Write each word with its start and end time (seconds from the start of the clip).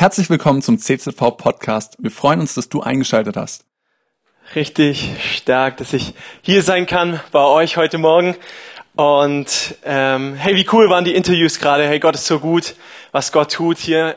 Herzlich 0.00 0.30
willkommen 0.30 0.62
zum 0.62 0.78
CZV 0.78 1.36
Podcast. 1.36 1.96
Wir 1.98 2.12
freuen 2.12 2.38
uns, 2.38 2.54
dass 2.54 2.68
du 2.68 2.82
eingeschaltet 2.82 3.36
hast. 3.36 3.64
Richtig 4.54 5.10
stark, 5.34 5.78
dass 5.78 5.92
ich 5.92 6.14
hier 6.40 6.62
sein 6.62 6.86
kann 6.86 7.18
bei 7.32 7.44
euch 7.44 7.76
heute 7.76 7.98
Morgen. 7.98 8.36
Und 8.94 9.74
ähm, 9.84 10.36
hey, 10.36 10.54
wie 10.54 10.68
cool 10.70 10.88
waren 10.88 11.04
die 11.04 11.16
Interviews 11.16 11.58
gerade. 11.58 11.84
Hey, 11.84 11.98
Gott 11.98 12.14
ist 12.14 12.26
so 12.26 12.38
gut, 12.38 12.76
was 13.10 13.32
Gott 13.32 13.50
tut 13.50 13.78
hier 13.78 14.14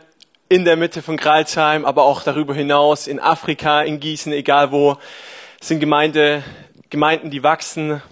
in 0.50 0.66
der 0.66 0.78
Mitte 0.78 1.02
von 1.02 1.18
Gralsheim, 1.18 1.84
aber 1.84 2.04
auch 2.04 2.22
darüber 2.22 2.54
hinaus 2.54 3.08
in 3.08 3.20
Afrika, 3.20 3.82
in 3.82 4.00
Gießen, 4.00 4.32
egal 4.34 4.72
wo. 4.72 5.00
Es 5.60 5.70
sind 5.70 5.79
Gemeinde, 5.79 6.44
Gemeinden, 6.92 7.32
die 7.32 7.42
wachsen, 7.42 8.04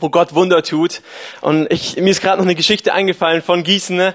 wo 0.00 0.10
Gott 0.10 0.34
Wunder 0.34 0.64
tut. 0.64 1.02
Und 1.40 1.70
ich, 1.70 1.94
mir 1.98 2.10
ist 2.10 2.20
gerade 2.20 2.38
noch 2.38 2.46
eine 2.46 2.56
Geschichte 2.56 2.92
eingefallen 2.92 3.42
von 3.42 3.62
Gießen 3.62 4.12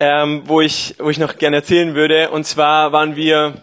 ähm, 0.00 0.42
wo, 0.44 0.60
ich, 0.60 0.94
wo 0.98 1.10
ich 1.10 1.18
noch 1.18 1.38
gerne 1.38 1.56
erzählen 1.56 1.94
würde. 1.94 2.30
Und 2.30 2.44
zwar 2.44 2.92
waren 2.92 3.16
wir 3.16 3.62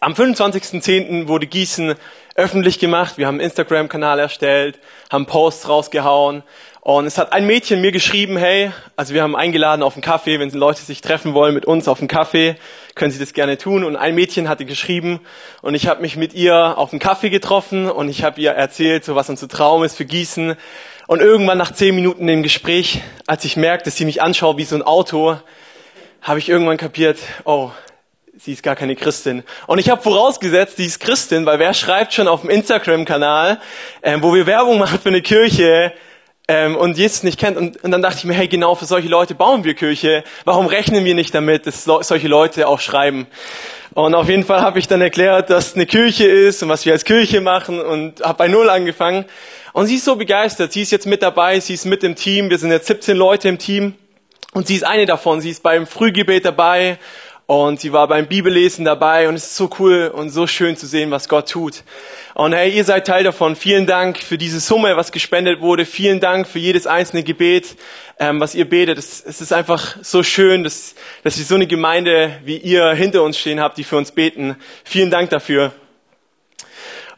am 0.00 0.12
25.10. 0.12 1.28
wurde 1.28 1.46
Gießen 1.46 1.94
öffentlich 2.34 2.78
gemacht. 2.78 3.18
Wir 3.18 3.26
haben 3.26 3.34
einen 3.34 3.44
Instagram-Kanal 3.44 4.18
erstellt, 4.18 4.78
haben 5.10 5.26
Posts 5.26 5.68
rausgehauen. 5.68 6.42
Und 6.82 7.04
es 7.04 7.18
hat 7.18 7.34
ein 7.34 7.46
Mädchen 7.46 7.82
mir 7.82 7.92
geschrieben, 7.92 8.38
hey, 8.38 8.72
also 8.96 9.12
wir 9.12 9.22
haben 9.22 9.36
eingeladen 9.36 9.82
auf 9.82 9.94
einen 9.94 10.02
Kaffee, 10.02 10.40
wenn 10.40 10.48
Leute 10.50 10.80
sich 10.80 11.02
treffen 11.02 11.34
wollen 11.34 11.54
mit 11.54 11.66
uns 11.66 11.88
auf 11.88 11.98
einen 11.98 12.08
Kaffee, 12.08 12.56
können 12.94 13.12
sie 13.12 13.18
das 13.18 13.34
gerne 13.34 13.58
tun. 13.58 13.84
Und 13.84 13.96
ein 13.96 14.14
Mädchen 14.14 14.48
hatte 14.48 14.64
geschrieben 14.64 15.20
und 15.60 15.74
ich 15.74 15.88
habe 15.88 16.00
mich 16.00 16.16
mit 16.16 16.32
ihr 16.32 16.78
auf 16.78 16.92
einen 16.92 17.00
Kaffee 17.00 17.28
getroffen 17.28 17.90
und 17.90 18.08
ich 18.08 18.24
habe 18.24 18.40
ihr 18.40 18.52
erzählt, 18.52 19.04
so 19.04 19.14
was 19.14 19.28
unser 19.28 19.48
Traum 19.48 19.84
ist 19.84 19.94
für 19.94 20.06
Gießen. 20.06 20.56
Und 21.10 21.22
irgendwann 21.22 21.58
nach 21.58 21.72
zehn 21.72 21.96
Minuten 21.96 22.28
im 22.28 22.44
Gespräch, 22.44 23.02
als 23.26 23.44
ich 23.44 23.56
merkte, 23.56 23.86
dass 23.86 23.96
sie 23.96 24.04
mich 24.04 24.22
anschaut 24.22 24.58
wie 24.58 24.64
so 24.64 24.76
ein 24.76 24.82
Auto, 24.82 25.36
habe 26.22 26.38
ich 26.38 26.48
irgendwann 26.48 26.76
kapiert, 26.76 27.18
oh, 27.42 27.72
sie 28.38 28.52
ist 28.52 28.62
gar 28.62 28.76
keine 28.76 28.94
Christin. 28.94 29.42
Und 29.66 29.80
ich 29.80 29.90
habe 29.90 30.00
vorausgesetzt, 30.00 30.76
sie 30.76 30.86
ist 30.86 31.00
Christin, 31.00 31.46
weil 31.46 31.58
wer 31.58 31.74
schreibt 31.74 32.14
schon 32.14 32.28
auf 32.28 32.42
dem 32.42 32.50
Instagram-Kanal, 32.50 33.60
ähm, 34.04 34.22
wo 34.22 34.32
wir 34.32 34.46
Werbung 34.46 34.78
machen 34.78 35.00
für 35.00 35.08
eine 35.08 35.20
Kirche 35.20 35.92
ähm, 36.50 36.74
und 36.74 36.98
Jesus 36.98 37.22
nicht 37.22 37.38
kennt. 37.38 37.56
Und, 37.56 37.82
und 37.84 37.92
dann 37.92 38.02
dachte 38.02 38.18
ich 38.18 38.24
mir, 38.24 38.34
hey, 38.34 38.48
genau 38.48 38.74
für 38.74 38.84
solche 38.84 39.06
Leute 39.06 39.36
bauen 39.36 39.62
wir 39.62 39.74
Kirche. 39.74 40.24
Warum 40.44 40.66
rechnen 40.66 41.04
wir 41.04 41.14
nicht 41.14 41.32
damit, 41.32 41.64
dass 41.64 41.84
solche 41.84 42.26
Leute 42.26 42.66
auch 42.66 42.80
schreiben? 42.80 43.28
Und 43.94 44.16
auf 44.16 44.28
jeden 44.28 44.44
Fall 44.44 44.60
habe 44.60 44.80
ich 44.80 44.88
dann 44.88 45.00
erklärt, 45.00 45.48
dass 45.48 45.76
eine 45.76 45.86
Kirche 45.86 46.26
ist 46.26 46.60
und 46.64 46.68
was 46.68 46.84
wir 46.84 46.92
als 46.92 47.04
Kirche 47.04 47.40
machen 47.40 47.80
und 47.80 48.20
habe 48.22 48.38
bei 48.38 48.48
Null 48.48 48.68
angefangen. 48.68 49.26
Und 49.72 49.86
sie 49.86 49.94
ist 49.94 50.04
so 50.04 50.16
begeistert. 50.16 50.72
Sie 50.72 50.82
ist 50.82 50.90
jetzt 50.90 51.06
mit 51.06 51.22
dabei, 51.22 51.60
sie 51.60 51.74
ist 51.74 51.86
mit 51.86 52.02
im 52.02 52.16
Team. 52.16 52.50
Wir 52.50 52.58
sind 52.58 52.72
jetzt 52.72 52.88
17 52.88 53.16
Leute 53.16 53.48
im 53.48 53.58
Team. 53.58 53.94
Und 54.52 54.66
sie 54.66 54.74
ist 54.74 54.84
eine 54.84 55.06
davon. 55.06 55.40
Sie 55.40 55.50
ist 55.50 55.62
beim 55.62 55.86
Frühgebet 55.86 56.44
dabei 56.44 56.98
und 57.50 57.80
sie 57.80 57.92
war 57.92 58.06
beim 58.06 58.28
Bibellesen 58.28 58.84
dabei 58.84 59.28
und 59.28 59.34
es 59.34 59.46
ist 59.46 59.56
so 59.56 59.68
cool 59.80 60.06
und 60.14 60.30
so 60.30 60.46
schön 60.46 60.76
zu 60.76 60.86
sehen, 60.86 61.10
was 61.10 61.28
Gott 61.28 61.50
tut. 61.50 61.82
Und 62.34 62.52
hey, 62.52 62.70
ihr 62.70 62.84
seid 62.84 63.08
Teil 63.08 63.24
davon. 63.24 63.56
Vielen 63.56 63.88
Dank 63.88 64.18
für 64.18 64.38
diese 64.38 64.60
Summe, 64.60 64.96
was 64.96 65.10
gespendet 65.10 65.60
wurde. 65.60 65.84
Vielen 65.84 66.20
Dank 66.20 66.46
für 66.46 66.60
jedes 66.60 66.86
einzelne 66.86 67.24
Gebet, 67.24 67.74
ähm, 68.20 68.38
was 68.38 68.54
ihr 68.54 68.70
betet. 68.70 68.98
Es, 68.98 69.24
es, 69.26 69.40
ist 69.40 69.52
einfach 69.52 69.96
so 70.00 70.22
schön, 70.22 70.62
dass, 70.62 70.94
dass 71.24 71.38
wir 71.38 71.44
so 71.44 71.56
eine 71.56 71.66
Gemeinde 71.66 72.38
wie 72.44 72.56
ihr 72.56 72.92
hinter 72.92 73.24
uns 73.24 73.36
stehen 73.36 73.58
habt, 73.58 73.78
die 73.78 73.84
für 73.84 73.96
uns 73.96 74.12
beten. 74.12 74.54
Vielen 74.84 75.10
Dank 75.10 75.30
dafür. 75.30 75.72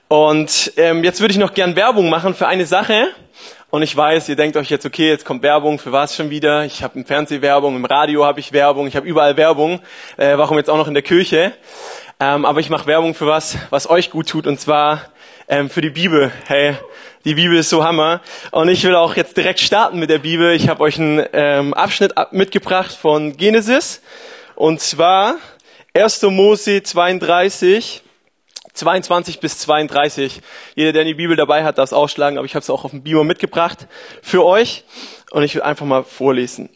Und 0.09 0.73
ähm, 0.79 1.05
jetzt 1.05 1.21
würde 1.21 1.33
ich 1.33 1.39
noch 1.39 1.53
gern 1.53 1.77
Werbung 1.77 2.09
machen 2.09 2.35
für 2.35 2.49
eine 2.49 2.65
Sache. 2.65 3.09
Und 3.75 3.81
ich 3.81 3.97
weiß, 3.97 4.29
ihr 4.29 4.37
denkt 4.37 4.59
euch 4.59 4.69
jetzt, 4.69 4.85
okay, 4.85 5.09
jetzt 5.09 5.25
kommt 5.25 5.43
Werbung, 5.43 5.79
für 5.79 5.93
was 5.93 6.15
schon 6.15 6.29
wieder? 6.29 6.67
Ich 6.67 6.83
habe 6.83 6.99
im 6.99 7.07
Fernseh 7.07 7.41
Werbung, 7.41 7.75
im 7.75 7.87
Radio 7.87 8.23
habe 8.23 8.39
ich 8.39 8.53
Werbung, 8.53 8.87
ich 8.87 8.97
habe 8.97 9.07
überall 9.07 9.39
Werbung. 9.39 9.81
Äh, 10.19 10.37
warum 10.37 10.59
jetzt 10.59 10.69
auch 10.69 10.77
noch 10.77 10.89
in 10.89 10.93
der 10.93 11.03
Kirche? 11.03 11.55
Ähm, 12.21 12.45
aber 12.45 12.61
ich 12.61 12.69
mache 12.69 12.87
Werbung 12.87 13.15
für 13.15 13.27
was, 13.27 13.57
was 13.71 13.89
euch 13.89 14.11
gut 14.11 14.29
tut, 14.29 14.47
und 14.47 14.61
zwar 14.61 15.01
ähm, 15.49 15.71
für 15.71 15.81
die 15.81 15.89
Bibel. 15.89 16.31
Hey, 16.49 16.77
die 17.25 17.33
Bibel 17.33 17.57
ist 17.57 17.71
so 17.71 17.83
Hammer. 17.83 18.21
Und 18.51 18.69
ich 18.69 18.85
will 18.85 18.95
auch 18.95 19.17
jetzt 19.17 19.39
direkt 19.39 19.61
starten 19.61 19.99
mit 19.99 20.11
der 20.11 20.19
Bibel. 20.19 20.53
Ich 20.53 20.69
habe 20.69 20.83
euch 20.83 20.99
einen 20.99 21.25
ähm, 21.33 21.73
Abschnitt 21.73 22.13
mitgebracht 22.31 22.93
von 22.93 23.39
Genesis. 23.39 24.03
Und 24.55 24.83
zwar 24.83 25.37
1. 25.95 26.21
Mose 26.25 26.83
32 26.83 28.03
22 28.75 29.41
bis 29.41 29.59
32. 29.59 30.41
Jeder, 30.75 30.93
der 30.93 31.05
die 31.05 31.15
Bibel 31.15 31.37
dabei 31.37 31.65
hat, 31.65 31.79
darf 31.79 31.91
es 31.91 31.93
ausschlagen, 31.93 32.39
aber 32.39 32.47
ich 32.47 32.55
habe 32.55 32.63
es 32.63 32.71
auch 32.71 32.85
auf 32.85 32.91
dem 32.91 33.03
Beamer 33.03 33.25
mitgebracht 33.25 33.87
für 34.23 34.45
euch 34.45 34.85
und 35.31 35.43
ich 35.43 35.55
will 35.55 35.63
einfach 35.63 35.87
mal 35.87 36.05
vorlesen. 36.05 36.71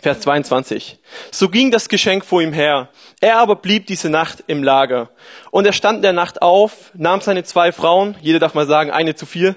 Vers 0.00 0.20
22. 0.20 0.98
So 1.32 1.48
ging 1.48 1.70
das 1.70 1.88
Geschenk 1.88 2.24
vor 2.24 2.40
ihm 2.40 2.52
her. 2.52 2.90
Er 3.20 3.38
aber 3.38 3.56
blieb 3.56 3.86
diese 3.86 4.08
Nacht 4.08 4.44
im 4.46 4.62
Lager. 4.62 5.10
Und 5.50 5.66
er 5.66 5.72
stand 5.72 5.96
in 5.96 6.02
der 6.02 6.12
Nacht 6.12 6.42
auf, 6.42 6.92
nahm 6.94 7.20
seine 7.20 7.42
zwei 7.42 7.72
Frauen, 7.72 8.16
jeder 8.20 8.38
darf 8.38 8.54
mal 8.54 8.68
sagen, 8.68 8.92
eine 8.92 9.16
zu 9.16 9.26
viel, 9.26 9.56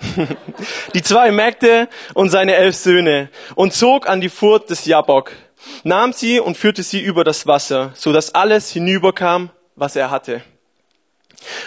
die 0.94 1.02
zwei 1.02 1.30
Mägde 1.30 1.88
und 2.14 2.30
seine 2.30 2.54
elf 2.54 2.74
Söhne 2.74 3.30
und 3.54 3.72
zog 3.74 4.08
an 4.08 4.20
die 4.20 4.28
Furt 4.28 4.70
des 4.70 4.84
Jabok, 4.86 5.32
nahm 5.84 6.12
sie 6.12 6.40
und 6.40 6.56
führte 6.56 6.82
sie 6.82 7.00
über 7.00 7.22
das 7.22 7.46
Wasser, 7.46 7.92
so 7.94 8.12
dass 8.12 8.34
alles 8.34 8.72
hinüberkam 8.72 9.50
was 9.78 9.96
er 9.96 10.10
hatte. 10.10 10.42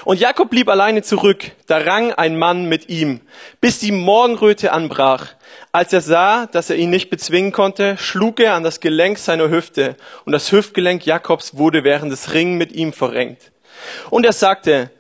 Und 0.03 0.19
Jakob 0.19 0.49
blieb 0.49 0.67
alleine 0.67 1.01
zurück, 1.01 1.51
da 1.67 1.77
rang 1.77 2.11
ein 2.11 2.37
Mann 2.37 2.65
mit 2.65 2.89
ihm, 2.89 3.21
bis 3.61 3.79
die 3.79 3.91
Morgenröte 3.91 4.73
anbrach. 4.73 5.27
Als 5.71 5.93
er 5.93 6.01
sah, 6.01 6.45
dass 6.47 6.69
er 6.69 6.75
ihn 6.75 6.89
nicht 6.89 7.09
bezwingen 7.09 7.51
konnte, 7.51 7.97
schlug 7.97 8.39
er 8.39 8.55
an 8.55 8.63
das 8.63 8.81
Gelenk 8.81 9.17
seiner 9.17 9.49
Hüfte, 9.49 9.95
und 10.25 10.33
das 10.33 10.51
Hüftgelenk 10.51 11.05
Jakobs 11.05 11.55
wurde 11.55 11.83
während 11.83 12.11
des 12.11 12.33
Ringen 12.33 12.57
mit 12.57 12.73
ihm 12.73 12.91
verrenkt. 12.91 13.51
Und 14.09 14.25
er 14.25 14.33
sagte, 14.33 14.91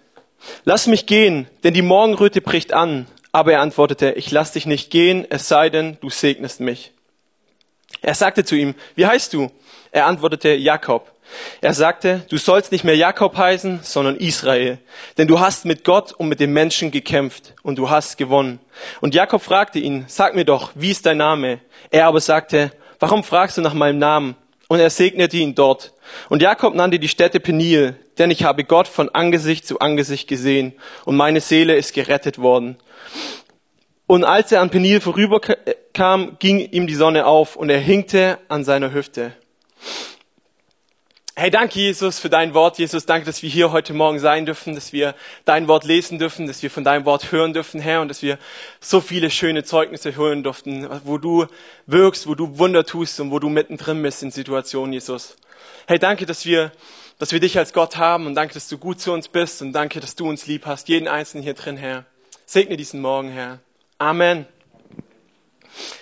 Lass 0.63 0.87
mich 0.87 1.05
gehen, 1.05 1.47
denn 1.63 1.73
die 1.73 1.81
Morgenröte 1.81 2.41
bricht 2.41 2.73
an. 2.73 3.07
Aber 3.31 3.53
er 3.53 3.61
antwortete, 3.61 4.11
ich 4.11 4.31
lass 4.31 4.51
dich 4.51 4.65
nicht 4.65 4.91
gehen, 4.91 5.25
es 5.29 5.47
sei 5.47 5.69
denn, 5.69 5.97
du 6.01 6.09
segnest 6.09 6.59
mich. 6.59 6.91
Er 8.01 8.15
sagte 8.15 8.43
zu 8.43 8.55
ihm, 8.55 8.75
wie 8.95 9.05
heißt 9.05 9.33
du? 9.33 9.51
Er 9.91 10.07
antwortete, 10.07 10.49
Jakob. 10.53 11.11
Er 11.61 11.73
sagte, 11.73 12.25
du 12.29 12.37
sollst 12.37 12.71
nicht 12.71 12.83
mehr 12.83 12.95
Jakob 12.95 13.37
heißen, 13.37 13.81
sondern 13.83 14.15
Israel, 14.15 14.79
denn 15.17 15.27
du 15.27 15.39
hast 15.39 15.65
mit 15.65 15.83
Gott 15.83 16.11
und 16.13 16.27
mit 16.27 16.39
den 16.39 16.51
Menschen 16.51 16.91
gekämpft 16.91 17.53
und 17.63 17.77
du 17.77 17.89
hast 17.89 18.17
gewonnen. 18.17 18.59
Und 18.99 19.15
Jakob 19.15 19.41
fragte 19.41 19.79
ihn, 19.79 20.05
sag 20.07 20.35
mir 20.35 20.45
doch, 20.45 20.71
wie 20.75 20.91
ist 20.91 21.05
dein 21.05 21.17
Name? 21.17 21.59
Er 21.89 22.07
aber 22.07 22.19
sagte, 22.19 22.71
warum 22.99 23.23
fragst 23.23 23.57
du 23.57 23.61
nach 23.61 23.73
meinem 23.73 23.99
Namen? 23.99 24.35
Und 24.67 24.79
er 24.79 24.89
segnete 24.89 25.37
ihn 25.37 25.53
dort. 25.53 25.93
Und 26.29 26.41
Jakob 26.41 26.75
nannte 26.75 26.97
die 26.97 27.09
Stätte 27.09 27.39
Peniel, 27.39 27.95
denn 28.17 28.31
ich 28.31 28.43
habe 28.43 28.63
Gott 28.63 28.87
von 28.87 29.09
Angesicht 29.09 29.67
zu 29.67 29.79
Angesicht 29.79 30.27
gesehen 30.27 30.73
und 31.05 31.15
meine 31.15 31.41
Seele 31.41 31.75
ist 31.75 31.93
gerettet 31.93 32.37
worden. 32.37 32.77
Und 34.07 34.23
als 34.23 34.51
er 34.51 34.61
an 34.61 34.69
Peniel 34.69 34.99
vorüberkam, 34.99 36.37
ging 36.39 36.59
ihm 36.59 36.87
die 36.87 36.95
Sonne 36.95 37.25
auf 37.25 37.55
und 37.55 37.69
er 37.69 37.79
hinkte 37.79 38.39
an 38.47 38.63
seiner 38.63 38.93
Hüfte. 38.93 39.33
Hey, 41.33 41.49
danke 41.49 41.79
Jesus 41.79 42.19
für 42.19 42.29
dein 42.29 42.53
Wort. 42.53 42.77
Jesus, 42.77 43.05
danke, 43.05 43.25
dass 43.25 43.41
wir 43.41 43.49
hier 43.49 43.71
heute 43.71 43.93
Morgen 43.93 44.19
sein 44.19 44.45
dürfen, 44.45 44.75
dass 44.75 44.91
wir 44.91 45.15
dein 45.45 45.69
Wort 45.69 45.85
lesen 45.85 46.19
dürfen, 46.19 46.45
dass 46.45 46.61
wir 46.61 46.69
von 46.69 46.83
deinem 46.83 47.05
Wort 47.05 47.31
hören 47.31 47.53
dürfen, 47.53 47.79
Herr, 47.79 48.01
und 48.01 48.09
dass 48.09 48.21
wir 48.21 48.37
so 48.81 48.99
viele 48.99 49.31
schöne 49.31 49.63
Zeugnisse 49.63 50.17
hören 50.17 50.43
durften, 50.43 50.89
wo 51.05 51.17
du 51.17 51.47
wirkst, 51.85 52.27
wo 52.27 52.35
du 52.35 52.57
Wunder 52.57 52.85
tust 52.85 53.17
und 53.21 53.31
wo 53.31 53.39
du 53.39 53.47
mittendrin 53.47 54.03
bist 54.03 54.21
in 54.23 54.31
Situationen, 54.31 54.91
Jesus. 54.91 55.37
Hey, 55.87 55.99
danke, 55.99 56.25
dass 56.25 56.45
wir, 56.45 56.73
dass 57.17 57.31
wir 57.31 57.39
dich 57.39 57.57
als 57.57 57.71
Gott 57.71 57.95
haben 57.95 58.27
und 58.27 58.35
danke, 58.35 58.53
dass 58.53 58.67
du 58.67 58.77
gut 58.77 58.99
zu 58.99 59.13
uns 59.13 59.29
bist 59.29 59.61
und 59.61 59.71
danke, 59.71 60.01
dass 60.01 60.15
du 60.15 60.27
uns 60.27 60.47
lieb 60.47 60.65
hast, 60.65 60.89
jeden 60.89 61.07
Einzelnen 61.07 61.45
hier 61.45 61.53
drin, 61.53 61.77
Herr. 61.77 62.05
Segne 62.45 62.75
diesen 62.75 62.99
Morgen, 62.99 63.29
Herr. 63.29 63.59
Amen. 63.99 64.47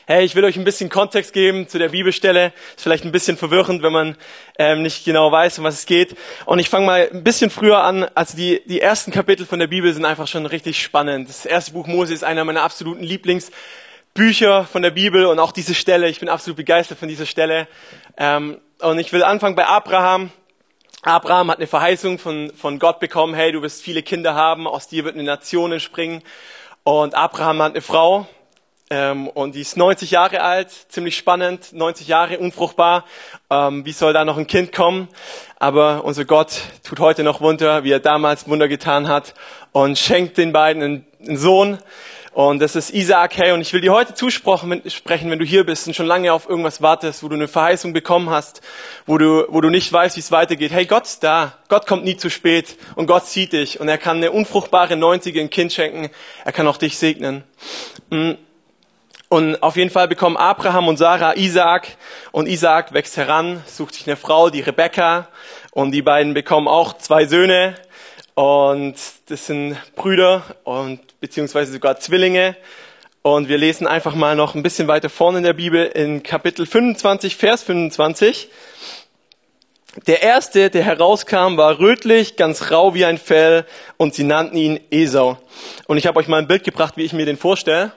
Hey, 0.05 0.25
ich 0.25 0.35
will 0.35 0.43
euch 0.43 0.57
ein 0.57 0.63
bisschen 0.63 0.89
Kontext 0.89 1.33
geben 1.33 1.67
zu 1.67 1.77
der 1.77 1.89
Bibelstelle. 1.89 2.53
Ist 2.75 2.83
vielleicht 2.83 3.05
ein 3.05 3.11
bisschen 3.11 3.37
verwirrend, 3.37 3.83
wenn 3.83 3.93
man 3.93 4.17
ähm, 4.57 4.81
nicht 4.81 5.05
genau 5.05 5.31
weiß, 5.31 5.59
um 5.59 5.65
was 5.65 5.75
es 5.75 5.85
geht. 5.85 6.15
Und 6.45 6.59
ich 6.59 6.69
fange 6.69 6.85
mal 6.85 7.09
ein 7.11 7.23
bisschen 7.23 7.49
früher 7.49 7.83
an. 7.83 8.07
Also 8.15 8.35
die, 8.35 8.61
die 8.65 8.81
ersten 8.81 9.11
Kapitel 9.11 9.45
von 9.45 9.59
der 9.59 9.67
Bibel 9.67 9.93
sind 9.93 10.05
einfach 10.05 10.27
schon 10.27 10.45
richtig 10.45 10.81
spannend. 10.81 11.29
Das 11.29 11.45
erste 11.45 11.73
Buch 11.73 11.87
Mose 11.87 12.13
ist 12.13 12.23
einer 12.23 12.43
meiner 12.43 12.63
absoluten 12.63 13.03
Lieblingsbücher 13.03 14.65
von 14.65 14.81
der 14.81 14.91
Bibel 14.91 15.25
und 15.25 15.39
auch 15.39 15.51
diese 15.51 15.75
Stelle. 15.75 16.09
Ich 16.09 16.19
bin 16.19 16.29
absolut 16.29 16.57
begeistert 16.57 16.97
von 16.97 17.07
dieser 17.07 17.25
Stelle. 17.25 17.67
Ähm, 18.17 18.59
und 18.81 18.99
ich 18.99 19.13
will 19.13 19.23
anfangen 19.23 19.55
bei 19.55 19.65
Abraham. 19.65 20.31
Abraham 21.01 21.49
hat 21.49 21.59
eine 21.59 21.67
Verheißung 21.67 22.19
von, 22.19 22.51
von 22.55 22.77
Gott 22.77 22.99
bekommen. 22.99 23.33
Hey, 23.33 23.51
du 23.51 23.61
wirst 23.61 23.81
viele 23.81 24.03
Kinder 24.03 24.35
haben. 24.35 24.67
Aus 24.67 24.87
dir 24.87 25.05
wird 25.05 25.15
eine 25.15 25.23
Nation 25.23 25.71
entspringen. 25.71 26.23
Und 26.83 27.13
Abraham 27.15 27.61
hat 27.61 27.71
eine 27.73 27.81
Frau, 27.81 28.27
ähm, 28.91 29.27
und 29.27 29.53
die 29.53 29.61
ist 29.61 29.77
90 29.77 30.11
Jahre 30.11 30.41
alt, 30.41 30.71
ziemlich 30.89 31.15
spannend, 31.15 31.73
90 31.73 32.07
Jahre, 32.07 32.39
unfruchtbar. 32.39 33.05
Ähm, 33.51 33.85
wie 33.85 33.91
soll 33.91 34.13
da 34.13 34.25
noch 34.25 34.37
ein 34.37 34.47
Kind 34.47 34.71
kommen? 34.71 35.07
Aber 35.59 36.03
unser 36.05 36.25
Gott 36.25 36.61
tut 36.83 36.99
heute 36.99 37.23
noch 37.23 37.39
Wunder, 37.39 37.83
wie 37.83 37.91
er 37.91 37.99
damals 37.99 38.47
Wunder 38.47 38.67
getan 38.67 39.07
hat 39.07 39.35
und 39.73 39.99
schenkt 39.99 40.37
den 40.37 40.53
beiden 40.53 40.81
einen, 40.81 41.05
einen 41.19 41.37
Sohn. 41.37 41.77
Und 42.31 42.61
das 42.61 42.75
ist 42.75 42.91
Isaac, 42.91 43.37
hey, 43.37 43.51
und 43.51 43.61
ich 43.61 43.73
will 43.73 43.81
dir 43.81 43.91
heute 43.91 44.13
zusprechen, 44.13 44.81
wenn 45.29 45.39
du 45.39 45.45
hier 45.45 45.65
bist 45.65 45.87
und 45.87 45.95
schon 45.95 46.05
lange 46.05 46.31
auf 46.31 46.49
irgendwas 46.49 46.81
wartest, 46.81 47.21
wo 47.21 47.27
du 47.27 47.35
eine 47.35 47.47
Verheißung 47.47 47.91
bekommen 47.93 48.29
hast, 48.29 48.61
wo 49.05 49.17
du, 49.17 49.45
wo 49.49 49.61
du 49.61 49.69
nicht 49.69 49.91
weißt, 49.91 50.15
wie 50.15 50.21
es 50.21 50.31
weitergeht. 50.31 50.71
Hey, 50.71 50.85
Gott 50.85 51.05
ist 51.05 51.23
da. 51.23 51.57
Gott 51.67 51.85
kommt 51.85 52.05
nie 52.05 52.17
zu 52.17 52.29
spät 52.29 52.77
und 52.95 53.07
Gott 53.07 53.27
sieht 53.27 53.53
dich 53.53 53.79
und 53.79 53.87
er 53.87 53.97
kann 53.97 54.17
eine 54.17 54.31
unfruchtbare 54.31 54.95
Neunzige 54.95 55.41
ein 55.41 55.49
Kind 55.49 55.73
schenken. 55.73 56.09
Er 56.45 56.51
kann 56.51 56.67
auch 56.67 56.77
dich 56.77 56.97
segnen. 56.97 57.43
Mm. 58.09 58.33
Und 59.31 59.61
auf 59.61 59.75
jeden 59.75 59.91
Fall 59.91 60.07
bekommen 60.07 60.37
Abraham 60.37 60.87
und 60.87 60.97
Sarah 60.97 61.35
Isaac 61.35 61.97
und 62.31 62.47
Isaac 62.47 62.93
wächst 62.93 63.15
heran, 63.15 63.63
sucht 63.67 63.93
sich 63.93 64.07
eine 64.07 64.15
Frau, 64.15 64.49
die 64.49 64.61
Rebecca 64.61 65.27
und 65.69 65.91
die 65.91 66.01
beiden 66.01 66.33
bekommen 66.33 66.67
auch 66.67 66.97
zwei 66.97 67.27
Söhne 67.27 67.75
und 68.33 68.95
das 69.27 69.45
sind 69.45 69.77
Brüder 69.95 70.41
und 70.63 71.19
beziehungsweise 71.19 71.73
sogar 71.73 71.99
Zwillinge. 71.99 72.55
Und 73.21 73.49
wir 73.49 73.59
lesen 73.59 73.85
einfach 73.85 74.15
mal 74.15 74.35
noch 74.35 74.55
ein 74.55 74.63
bisschen 74.63 74.87
weiter 74.87 75.09
vorne 75.09 75.37
in 75.37 75.43
der 75.43 75.53
Bibel 75.53 75.85
in 75.85 76.23
Kapitel 76.23 76.65
25, 76.65 77.35
Vers 77.35 77.61
25. 77.61 78.49
Der 80.07 80.23
erste, 80.23 80.71
der 80.71 80.83
herauskam, 80.83 81.57
war 81.57 81.77
rötlich, 81.77 82.35
ganz 82.35 82.71
rau 82.71 82.95
wie 82.95 83.05
ein 83.05 83.19
Fell 83.19 83.65
und 83.97 84.15
sie 84.15 84.23
nannten 84.23 84.57
ihn 84.57 84.79
Esau. 84.89 85.37
Und 85.85 85.97
ich 85.97 86.07
habe 86.07 86.17
euch 86.19 86.27
mal 86.27 86.37
ein 86.37 86.47
Bild 86.47 86.63
gebracht, 86.63 86.97
wie 86.97 87.03
ich 87.03 87.13
mir 87.13 87.27
den 87.27 87.37
vorstelle. 87.37 87.91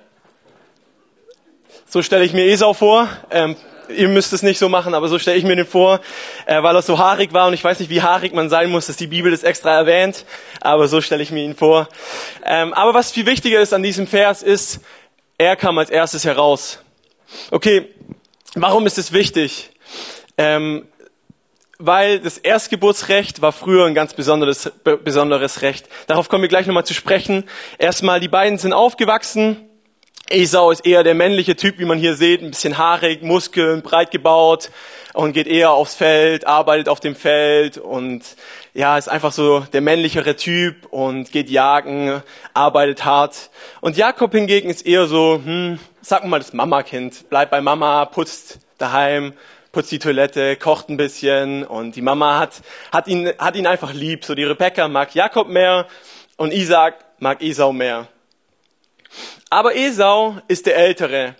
So 1.93 2.00
stelle 2.00 2.25
ich 2.25 2.33
mir 2.33 2.47
Esau 2.47 2.73
vor. 2.73 3.06
Ähm, 3.31 3.55
ihr 3.91 4.09
müsst 4.09 4.33
es 4.33 4.43
nicht 4.43 4.59
so 4.59 4.71
machen, 4.71 4.94
aber 4.94 5.09
so 5.09 5.19
stelle 5.19 5.37
ich 5.37 5.44
mir 5.44 5.56
den 5.56 5.67
vor, 5.67 6.00
äh, 6.47 6.62
weil 6.62 6.75
er 6.75 6.81
so 6.81 6.99
haarig 6.99 7.35
war 7.35 7.49
und 7.49 7.53
ich 7.53 7.62
weiß 7.62 7.81
nicht, 7.81 7.91
wie 7.91 8.00
haarig 8.00 8.33
man 8.33 8.49
sein 8.49 8.71
muss, 8.71 8.87
dass 8.87 8.97
die 8.97 9.09
Bibel 9.09 9.31
das 9.31 9.43
extra 9.43 9.77
erwähnt, 9.77 10.25
aber 10.62 10.89
so 10.89 11.03
stelle 11.03 11.23
ich 11.23 11.31
mir 11.31 11.44
ihn 11.44 11.55
vor. 11.55 11.91
Ähm, 12.47 12.73
aber 12.73 12.94
was 12.94 13.12
viel 13.12 13.27
wichtiger 13.27 13.61
ist 13.61 13.75
an 13.75 13.83
diesem 13.83 14.06
Vers 14.06 14.43
ist, 14.43 14.81
er 15.37 15.55
kam 15.55 15.77
als 15.77 15.91
erstes 15.91 16.25
heraus. 16.25 16.79
Okay, 17.50 17.91
warum 18.55 18.87
ist 18.87 18.97
es 18.97 19.12
wichtig? 19.12 19.69
Ähm, 20.38 20.88
weil 21.77 22.21
das 22.21 22.38
Erstgeburtsrecht 22.38 23.43
war 23.43 23.53
früher 23.53 23.85
ein 23.85 23.95
ganz 23.95 24.15
besonderes, 24.15 24.73
besonderes 25.05 25.61
Recht. 25.61 25.91
Darauf 26.06 26.31
kommen 26.31 26.41
wir 26.41 26.49
gleich 26.49 26.67
nochmal 26.67 26.87
zu 26.87 26.95
sprechen. 26.95 27.45
Erstmal, 27.77 28.19
die 28.19 28.29
beiden 28.29 28.56
sind 28.56 28.73
aufgewachsen 28.73 29.69
Esau 30.29 30.71
ist 30.71 30.87
eher 30.87 31.03
der 31.03 31.15
männliche 31.15 31.57
Typ, 31.57 31.79
wie 31.79 31.85
man 31.85 31.99
hier 31.99 32.15
sieht, 32.15 32.43
ein 32.43 32.51
bisschen 32.51 32.79
haarig, 32.79 33.23
Muskeln, 33.23 33.83
breit 33.83 34.11
gebaut 34.11 34.71
und 35.13 35.33
geht 35.33 35.47
eher 35.47 35.73
aufs 35.73 35.95
Feld, 35.95 36.47
arbeitet 36.47 36.89
auf 36.89 37.01
dem 37.01 37.15
Feld 37.15 37.77
und 37.77 38.23
ja, 38.73 38.97
ist 38.97 39.09
einfach 39.09 39.33
so 39.33 39.61
der 39.73 39.81
männlichere 39.81 40.37
Typ 40.37 40.87
und 40.87 41.33
geht 41.33 41.51
jagen, 41.51 42.23
arbeitet 42.55 43.05
hart. 43.05 43.51
Und 43.81 43.97
Jakob 43.97 44.33
hingegen 44.33 44.71
ist 44.71 44.87
eher 44.87 45.07
so, 45.07 45.41
hm, 45.45 45.79
sag 46.01 46.25
mal 46.25 46.39
das 46.39 46.53
Mama-Kind, 46.53 47.29
bleibt 47.29 47.51
bei 47.51 47.61
Mama, 47.61 48.05
putzt 48.07 48.61
daheim, 48.79 49.35
putzt 49.73 49.91
die 49.91 49.99
Toilette, 49.99 50.57
kocht 50.57 50.89
ein 50.89 50.97
bisschen 50.97 51.65
und 51.65 51.97
die 51.97 52.03
Mama 52.03 52.39
hat, 52.39 52.63
hat 52.93 53.09
ihn, 53.09 53.33
hat 53.39 53.57
ihn 53.57 53.67
einfach 53.67 53.93
lieb. 53.93 54.25
So 54.25 54.35
die 54.35 54.45
Rebecca 54.45 54.89
mag 54.89 55.15
Jakob 55.15 55.49
mehr 55.49 55.87
und 56.37 56.53
Isaac 56.53 57.05
mag 57.19 57.43
Esau 57.43 57.73
mehr. 57.73 58.09
Aber 59.52 59.76
Esau 59.76 60.38
ist 60.49 60.64
der 60.64 60.78
Ältere. 60.78 61.34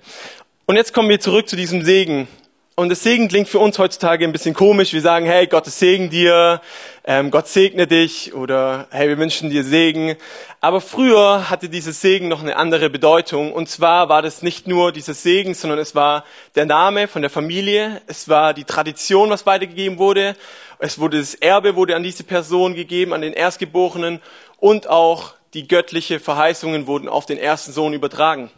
Und 0.67 0.77
jetzt 0.77 0.93
kommen 0.93 1.09
wir 1.09 1.19
zurück 1.19 1.49
zu 1.49 1.57
diesem 1.57 1.81
Segen. 1.81 2.29
Und 2.75 2.91
das 2.91 3.03
Segen 3.03 3.27
klingt 3.27 3.49
für 3.49 3.59
uns 3.59 3.79
heutzutage 3.79 4.27
ein 4.27 4.33
bisschen 4.33 4.53
komisch. 4.53 4.93
Wir 4.93 5.01
sagen, 5.01 5.25
hey, 5.25 5.47
Gottes 5.47 5.79
Segen 5.79 6.11
dir, 6.11 6.61
ähm, 7.05 7.31
Gott 7.31 7.49
segne 7.49 7.87
dich 7.87 8.35
oder 8.35 8.87
hey, 8.91 9.09
wir 9.09 9.17
wünschen 9.17 9.49
dir 9.49 9.65
Segen. 9.65 10.17
Aber 10.61 10.83
früher 10.83 11.49
hatte 11.49 11.71
dieses 11.71 12.03
Segen 12.03 12.29
noch 12.29 12.43
eine 12.43 12.57
andere 12.57 12.91
Bedeutung. 12.91 13.51
Und 13.51 13.71
zwar 13.71 14.11
war 14.11 14.21
das 14.21 14.43
nicht 14.43 14.67
nur 14.67 14.93
dieses 14.93 15.23
Segen, 15.23 15.55
sondern 15.55 15.79
es 15.79 15.95
war 15.95 16.27
der 16.55 16.67
Name 16.67 17.09
von 17.09 17.23
der 17.23 17.31
Familie, 17.31 18.03
es 18.09 18.29
war 18.29 18.53
die 18.53 18.65
Tradition, 18.65 19.31
was 19.31 19.47
weitergegeben 19.47 19.97
wurde, 19.97 20.37
es 20.79 20.99
wurde 20.99 21.19
das 21.19 21.35
Erbe 21.35 21.77
wurde 21.77 21.97
an 21.97 22.03
diese 22.03 22.25
Person 22.25 22.75
gegeben, 22.75 23.15
an 23.15 23.23
den 23.23 23.33
Erstgeborenen 23.33 24.21
und 24.59 24.87
auch 24.87 25.33
die 25.55 25.69
göttliche 25.69 26.21
Verheißungen 26.21 26.87
wurden 26.87 27.09
auf 27.09 27.27
den 27.27 27.39
ersten 27.39 27.73
Sohn 27.73 27.93
übertragen. 27.93 28.51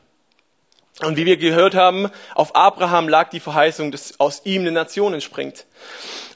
Und 1.00 1.16
wie 1.16 1.26
wir 1.26 1.36
gehört 1.36 1.74
haben, 1.74 2.08
auf 2.34 2.54
Abraham 2.54 3.08
lag 3.08 3.30
die 3.30 3.40
Verheißung, 3.40 3.90
dass 3.90 4.20
aus 4.20 4.42
ihm 4.44 4.62
eine 4.62 4.70
Nation 4.70 5.12
entspringt. 5.12 5.66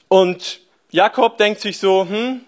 Und 0.09 0.61
Jakob 0.91 1.39
denkt 1.39 1.61
sich 1.61 1.79
so, 1.79 2.09
hm, 2.09 2.41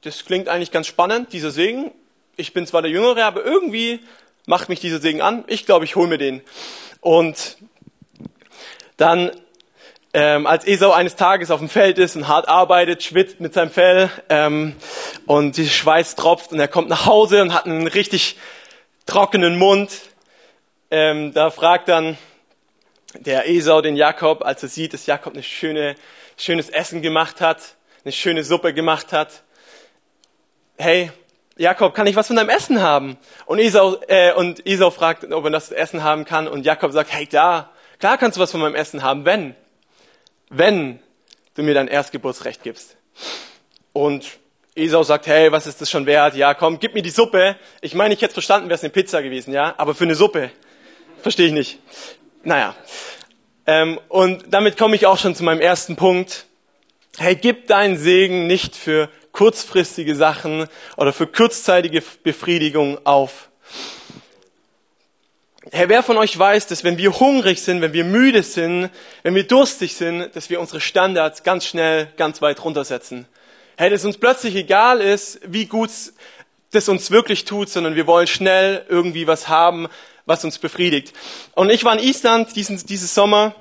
das 0.00 0.24
klingt 0.24 0.48
eigentlich 0.48 0.72
ganz 0.72 0.88
spannend, 0.88 1.32
dieser 1.32 1.52
Segen. 1.52 1.92
Ich 2.36 2.52
bin 2.52 2.66
zwar 2.66 2.82
der 2.82 2.90
Jüngere, 2.90 3.24
aber 3.24 3.44
irgendwie 3.44 4.00
macht 4.46 4.68
mich 4.68 4.80
dieser 4.80 4.98
Segen 4.98 5.20
an. 5.20 5.44
Ich 5.46 5.64
glaube, 5.64 5.84
ich 5.84 5.94
hole 5.94 6.08
mir 6.08 6.18
den. 6.18 6.42
Und 7.00 7.58
dann 8.96 9.30
ähm, 10.14 10.46
als 10.46 10.66
Esau 10.66 10.92
eines 10.92 11.16
Tages 11.16 11.50
auf 11.50 11.60
dem 11.60 11.68
Feld 11.68 11.98
ist 11.98 12.16
und 12.16 12.28
hart 12.28 12.48
arbeitet, 12.48 13.02
schwitzt 13.02 13.40
mit 13.40 13.54
seinem 13.54 13.70
Fell 13.70 14.10
ähm, 14.28 14.76
und 15.26 15.56
die 15.56 15.68
Schweiß 15.68 16.16
tropft 16.16 16.52
und 16.52 16.60
er 16.60 16.68
kommt 16.68 16.88
nach 16.88 17.06
Hause 17.06 17.40
und 17.40 17.54
hat 17.54 17.64
einen 17.64 17.86
richtig 17.86 18.36
trockenen 19.06 19.56
Mund. 19.56 19.90
Ähm, 20.90 21.32
da 21.32 21.50
fragt 21.50 21.88
dann 21.88 22.18
der 23.14 23.48
Esau 23.48 23.80
den 23.80 23.96
Jakob, 23.96 24.44
als 24.44 24.62
er 24.62 24.68
sieht, 24.68 24.92
dass 24.92 25.06
Jakob 25.06 25.32
eine 25.32 25.42
schöne, 25.42 25.94
schönes 26.36 26.68
Essen 26.68 27.00
gemacht 27.00 27.40
hat, 27.40 27.76
eine 28.04 28.12
schöne 28.12 28.44
Suppe 28.44 28.74
gemacht 28.74 29.12
hat. 29.12 29.42
Hey, 30.76 31.10
Jakob, 31.56 31.94
kann 31.94 32.06
ich 32.06 32.16
was 32.16 32.26
von 32.26 32.36
deinem 32.36 32.48
Essen 32.50 32.82
haben? 32.82 33.16
Und 33.46 33.58
Esau, 33.58 33.96
äh, 34.08 34.32
und 34.34 34.66
Esau 34.66 34.90
fragt, 34.90 35.30
ob 35.32 35.44
er 35.44 35.50
das 35.50 35.70
Essen 35.70 36.02
haben 36.02 36.24
kann. 36.26 36.48
Und 36.48 36.66
Jakob 36.66 36.92
sagt, 36.92 37.12
hey, 37.12 37.26
da, 37.26 37.70
klar 37.98 38.18
kannst 38.18 38.36
du 38.36 38.42
was 38.42 38.50
von 38.50 38.60
meinem 38.60 38.74
Essen 38.74 39.02
haben, 39.02 39.24
wenn 39.24 39.54
wenn 40.52 41.00
du 41.54 41.62
mir 41.62 41.74
dein 41.74 41.88
Erstgeburtsrecht 41.88 42.62
gibst. 42.62 42.96
Und 43.92 44.38
Esau 44.74 45.02
sagt, 45.02 45.26
hey, 45.26 45.52
was 45.52 45.66
ist 45.66 45.80
das 45.80 45.90
schon 45.90 46.06
wert? 46.06 46.34
Ja, 46.34 46.54
komm, 46.54 46.78
gib 46.78 46.94
mir 46.94 47.02
die 47.02 47.10
Suppe. 47.10 47.56
Ich 47.80 47.94
meine, 47.94 48.14
ich 48.14 48.22
hätte 48.22 48.32
verstanden, 48.32 48.68
wäre 48.68 48.76
es 48.76 48.82
eine 48.82 48.90
Pizza 48.90 49.22
gewesen, 49.22 49.52
ja, 49.52 49.74
aber 49.76 49.94
für 49.94 50.04
eine 50.04 50.14
Suppe 50.14 50.50
verstehe 51.20 51.46
ich 51.46 51.52
nicht. 51.52 51.78
Naja, 52.42 52.74
ähm, 53.66 54.00
und 54.08 54.44
damit 54.48 54.76
komme 54.76 54.96
ich 54.96 55.06
auch 55.06 55.18
schon 55.18 55.34
zu 55.34 55.44
meinem 55.44 55.60
ersten 55.60 55.96
Punkt. 55.96 56.46
Hey, 57.18 57.36
gib 57.36 57.66
deinen 57.68 57.96
Segen 57.96 58.46
nicht 58.46 58.74
für 58.74 59.08
kurzfristige 59.32 60.14
Sachen 60.14 60.66
oder 60.96 61.12
für 61.12 61.26
kurzzeitige 61.26 62.02
Befriedigung 62.22 62.98
auf. 63.06 63.50
Herr, 65.70 65.88
wer 65.88 66.02
von 66.02 66.18
euch 66.18 66.36
weiß, 66.36 66.66
dass 66.66 66.82
wenn 66.82 66.98
wir 66.98 67.20
hungrig 67.20 67.62
sind, 67.62 67.82
wenn 67.82 67.92
wir 67.92 68.02
müde 68.02 68.42
sind, 68.42 68.90
wenn 69.22 69.36
wir 69.36 69.46
durstig 69.46 69.94
sind, 69.94 70.34
dass 70.34 70.50
wir 70.50 70.60
unsere 70.60 70.80
Standards 70.80 71.44
ganz 71.44 71.64
schnell, 71.64 72.08
ganz 72.16 72.42
weit 72.42 72.64
runtersetzen? 72.64 73.26
Herr, 73.76 73.88
dass 73.88 74.04
uns 74.04 74.18
plötzlich 74.18 74.56
egal 74.56 75.00
ist, 75.00 75.38
wie 75.46 75.66
gut 75.66 75.90
das 76.72 76.88
uns 76.88 77.12
wirklich 77.12 77.44
tut, 77.44 77.68
sondern 77.68 77.94
wir 77.94 78.08
wollen 78.08 78.26
schnell 78.26 78.84
irgendwie 78.88 79.28
was 79.28 79.48
haben, 79.48 79.86
was 80.26 80.44
uns 80.44 80.58
befriedigt. 80.58 81.12
Und 81.54 81.70
ich 81.70 81.84
war 81.84 81.92
in 81.92 82.00
Island 82.00 82.56
diesen, 82.56 82.84
dieses 82.84 83.14
Sommer 83.14 83.54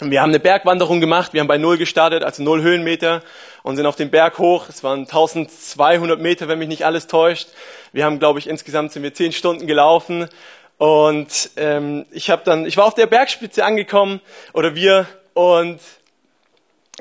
und 0.00 0.10
wir 0.10 0.22
haben 0.22 0.30
eine 0.30 0.40
Bergwanderung 0.40 1.00
gemacht. 1.00 1.34
Wir 1.34 1.40
haben 1.40 1.48
bei 1.48 1.58
Null 1.58 1.76
gestartet, 1.76 2.24
also 2.24 2.42
Null 2.42 2.62
Höhenmeter 2.62 3.22
und 3.62 3.76
sind 3.76 3.84
auf 3.84 3.96
den 3.96 4.10
Berg 4.10 4.38
hoch. 4.38 4.68
Es 4.70 4.82
waren 4.82 5.00
1200 5.00 6.18
Meter, 6.18 6.48
wenn 6.48 6.58
mich 6.58 6.68
nicht 6.68 6.86
alles 6.86 7.06
täuscht. 7.06 7.48
Wir 7.92 8.04
haben, 8.06 8.18
glaube 8.18 8.38
ich, 8.38 8.48
insgesamt 8.48 8.92
sind 8.92 9.02
wir 9.02 9.12
zehn 9.12 9.32
Stunden 9.32 9.66
gelaufen 9.66 10.28
und 10.78 11.50
ähm, 11.56 12.04
ich 12.10 12.28
habe 12.30 12.42
dann, 12.44 12.66
ich 12.66 12.76
war 12.76 12.84
auf 12.84 12.94
der 12.94 13.06
Bergspitze 13.06 13.64
angekommen 13.64 14.20
oder 14.52 14.74
wir 14.74 15.06
und 15.32 15.80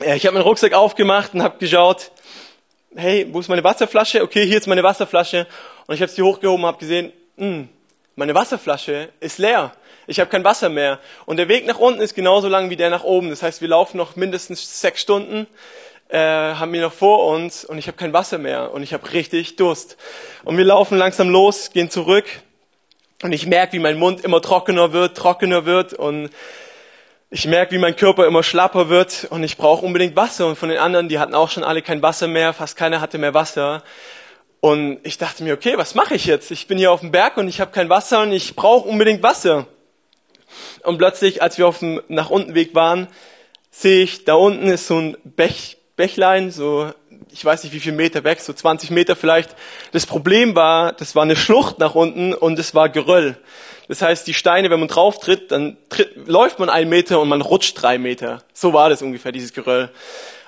äh, 0.01 0.15
ich 0.15 0.25
habe 0.25 0.35
meinen 0.35 0.43
Rucksack 0.43 0.73
aufgemacht 0.73 1.33
und 1.33 1.43
habe 1.43 1.57
geschaut, 1.57 2.11
hey, 2.95 3.27
wo 3.31 3.39
ist 3.41 3.49
meine 3.49 3.63
Wasserflasche? 3.63 4.23
Okay, 4.23 4.45
hier 4.45 4.57
ist 4.57 4.67
meine 4.67 4.83
Wasserflasche 4.83 5.45
und 5.87 5.95
ich 5.95 6.01
habe 6.01 6.11
sie 6.11 6.21
hochgehoben 6.21 6.63
und 6.63 6.67
habe 6.67 6.77
gesehen, 6.77 7.11
mh, 7.35 7.45
hm, 7.45 7.69
meine 8.15 8.33
Wasserflasche 8.33 9.09
ist 9.19 9.39
leer. 9.39 9.73
Ich 10.07 10.19
habe 10.21 10.29
kein 10.29 10.43
Wasser 10.43 10.69
mehr. 10.69 10.99
Und 11.25 11.37
der 11.37 11.49
Weg 11.49 11.65
nach 11.65 11.79
unten 11.79 11.99
ist 11.99 12.13
genauso 12.13 12.47
lang 12.47 12.69
wie 12.69 12.75
der 12.77 12.89
nach 12.89 13.03
oben. 13.03 13.29
Das 13.29 13.41
heißt, 13.43 13.59
wir 13.59 13.67
laufen 13.67 13.97
noch 13.97 14.15
mindestens 14.15 14.79
sechs 14.79 15.01
Stunden, 15.01 15.47
äh, 16.07 16.17
haben 16.19 16.71
wir 16.71 16.81
noch 16.81 16.93
vor 16.93 17.27
uns 17.27 17.65
und 17.65 17.77
ich 17.77 17.87
habe 17.87 17.97
kein 17.97 18.13
Wasser 18.13 18.37
mehr 18.37 18.71
und 18.71 18.83
ich 18.83 18.93
habe 18.93 19.11
richtig 19.11 19.57
Durst. 19.57 19.97
Und 20.45 20.57
wir 20.57 20.63
laufen 20.63 20.97
langsam 20.97 21.29
los, 21.29 21.71
gehen 21.71 21.89
zurück 21.89 22.25
und 23.23 23.31
ich 23.31 23.45
merke, 23.45 23.73
wie 23.73 23.79
mein 23.79 23.97
Mund 23.97 24.23
immer 24.23 24.41
trockener 24.41 24.91
wird, 24.91 25.15
trockener 25.15 25.65
wird 25.65 25.93
und 25.93 26.29
ich 27.29 27.47
merke, 27.47 27.73
wie 27.73 27.79
mein 27.79 27.95
Körper 27.95 28.27
immer 28.27 28.43
schlapper 28.43 28.89
wird 28.89 29.27
und 29.29 29.43
ich 29.43 29.57
brauche 29.57 29.85
unbedingt 29.85 30.15
Wasser. 30.15 30.47
Und 30.47 30.57
von 30.57 30.69
den 30.69 30.77
anderen, 30.77 31.09
die 31.09 31.19
hatten 31.19 31.33
auch 31.33 31.49
schon 31.49 31.63
alle 31.63 31.81
kein 31.81 32.01
Wasser 32.01 32.27
mehr, 32.27 32.53
fast 32.53 32.77
keiner 32.77 33.01
hatte 33.01 33.17
mehr 33.17 33.33
Wasser. 33.33 33.83
Und 34.61 34.99
ich 35.03 35.17
dachte 35.17 35.43
mir, 35.43 35.53
okay, 35.53 35.77
was 35.77 35.95
mache 35.95 36.15
ich 36.15 36.25
jetzt? 36.25 36.51
Ich 36.51 36.67
bin 36.67 36.77
hier 36.77 36.91
auf 36.91 37.01
dem 37.01 37.11
Berg 37.11 37.37
und 37.37 37.47
ich 37.47 37.61
habe 37.61 37.71
kein 37.71 37.89
Wasser 37.89 38.21
und 38.21 38.31
ich 38.31 38.55
brauche 38.55 38.87
unbedingt 38.87 39.23
Wasser. 39.23 39.67
Und 40.83 40.97
plötzlich, 40.97 41.41
als 41.41 41.57
wir 41.57 41.67
auf 41.67 41.79
dem 41.79 42.01
nach 42.07 42.29
unten 42.29 42.55
Weg 42.55 42.75
waren, 42.75 43.07
sehe 43.71 44.03
ich, 44.03 44.23
da 44.25 44.35
unten 44.35 44.67
ist 44.67 44.87
so 44.87 44.97
ein 44.97 45.17
Bech, 45.23 45.77
Bächlein, 45.97 46.51
so 46.51 46.91
ich 47.35 47.43
weiß 47.43 47.65
nicht 47.65 47.73
wie 47.73 47.81
viel 47.81 47.91
Meter 47.91 48.23
weg, 48.23 48.39
so 48.39 48.53
20 48.53 48.91
Meter 48.91 49.13
vielleicht. 49.17 49.57
Das 49.91 50.05
Problem 50.05 50.55
war, 50.55 50.93
das 50.93 51.15
war 51.15 51.23
eine 51.23 51.35
Schlucht 51.35 51.79
nach 51.79 51.93
unten 51.93 52.33
und 52.33 52.57
es 52.57 52.73
war 52.73 52.87
Geröll. 52.87 53.35
Das 53.89 54.01
heißt, 54.01 54.25
die 54.25 54.33
Steine, 54.33 54.69
wenn 54.69 54.79
man 54.79 54.87
drauf 54.87 55.19
tritt, 55.19 55.51
dann 55.51 55.75
tritt, 55.89 56.15
läuft 56.27 56.59
man 56.59 56.69
einen 56.69 56.89
Meter 56.89 57.19
und 57.19 57.27
man 57.27 57.41
rutscht 57.41 57.79
drei 57.81 57.97
Meter. 57.97 58.41
So 58.53 58.71
war 58.71 58.89
das 58.89 59.01
ungefähr, 59.01 59.33
dieses 59.33 59.51
Geröll. 59.51 59.89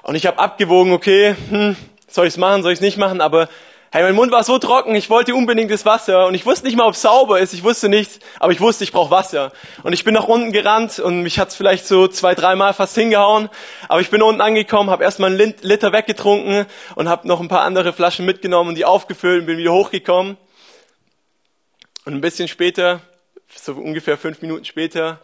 Und 0.02 0.16
ich 0.16 0.26
habe 0.26 0.40
abgewogen, 0.40 0.94
okay, 0.94 1.36
hm, 1.50 1.76
soll 2.08 2.26
ich 2.26 2.36
es 2.36 2.38
machen, 2.38 2.64
soll 2.64 2.72
ich 2.72 2.78
es 2.78 2.82
nicht 2.82 2.98
machen, 2.98 3.20
aber 3.20 3.50
Hey, 3.90 4.04
mein 4.04 4.16
Mund 4.16 4.34
war 4.34 4.44
so 4.44 4.60
trocken, 4.60 4.96
ich 4.96 5.10
wollte 5.10 5.34
unbedingt 5.34 5.72
das 5.72 5.86
Wasser 5.86 6.28
und 6.28 6.34
ich 6.34 6.46
wusste 6.46 6.66
nicht 6.66 6.76
mal, 6.76 6.88
ob 6.88 6.94
es 6.94 7.02
sauber 7.02 7.40
ist, 7.40 7.54
ich 7.54 7.64
wusste 7.64 7.88
nicht, 7.88 8.20
aber 8.38 8.52
ich 8.52 8.60
wusste, 8.60 8.84
ich 8.84 8.92
brauche 8.92 9.12
Wasser. 9.12 9.54
Und 9.84 9.94
ich 9.94 10.04
bin 10.04 10.14
nach 10.14 10.28
unten 10.28 10.52
gerannt 10.52 11.00
und 11.00 11.22
mich 11.22 11.40
hat's 11.40 11.56
vielleicht 11.56 11.88
so 11.88 12.10
zwei, 12.10 12.36
dreimal 12.36 12.74
fast 12.74 12.96
hingehauen, 12.96 13.48
aber 13.88 14.02
ich 14.02 14.10
bin 14.10 14.22
unten 14.22 14.42
angekommen, 14.42 14.90
habe 14.90 15.06
erstmal 15.06 15.32
einen 15.32 15.56
Liter 15.62 15.94
weggetrunken 15.94 16.66
und 16.96 17.08
habe 17.08 17.30
noch 17.30 17.40
ein 17.40 17.48
paar 17.48 17.62
andere 17.62 17.94
Flaschen 17.94 18.26
mitgenommen 18.26 18.72
und 18.72 18.76
die 18.76 18.84
aufgefüllt 18.84 19.42
und 19.42 19.46
bin 19.46 19.58
wieder 19.58 19.72
hochgekommen. 19.72 20.36
Und 22.04 22.14
ein 22.14 22.22
bisschen 22.22 22.50
später, 22.50 23.00
so 23.56 23.72
ungefähr 23.72 24.18
fünf 24.18 24.42
Minuten 24.42 24.66
später, 24.66 25.22